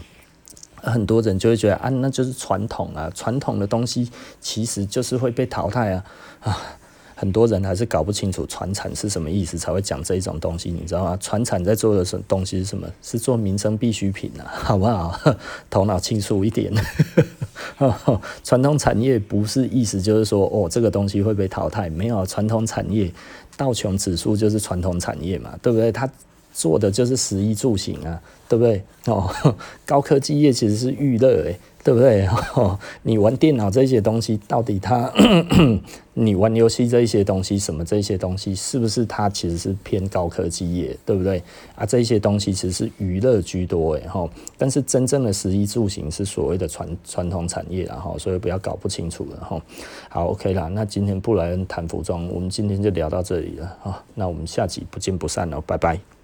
[0.76, 4.10] 很多人就会觉得啊，那就是传统啊，传统的东西
[4.40, 6.04] 其实就是会被淘汰啊
[6.40, 6.58] 啊。
[7.20, 11.18] 很多人还是搞不清楚传产是什么意思，才会讲这一种东西，你知道吗？
[11.20, 12.88] 传产在做的什东西是什么？
[13.02, 15.20] 是做民生必需品啊， 好不好？
[15.68, 16.72] 头脑清楚一点。
[18.42, 23.12] 传统产业不是意思就是说哦，这个东西会被淘汰，没有传统产业，
[23.54, 25.92] 道琼指数就是传统产业嘛，对不对？
[25.92, 26.10] 它
[26.54, 28.18] 做的就是食衣住行啊，
[28.48, 28.82] 对不对？
[29.04, 29.30] 哦，
[29.84, 31.60] 高科技业其实是娱乐诶。
[31.82, 32.26] 对不对？
[32.54, 35.10] 哦，你玩电脑这些东西，到底它，
[36.12, 40.94] 你玩游戏这一些东西，什么这些东西，是不是它其实是偏高科技业？
[41.06, 41.42] 对不对？
[41.74, 44.28] 啊，这些东西其实是娱乐居多，诶，哈。
[44.58, 49.62] 但是真正的食衣住行是所谓的传传统产业，然后所以不要搞不清楚了，哈。
[50.10, 56.19] 好，OK 啦，那今天布莱恩谈服装，我们今天就聊到这里了，啊，那我们下集不见不散了，拜拜。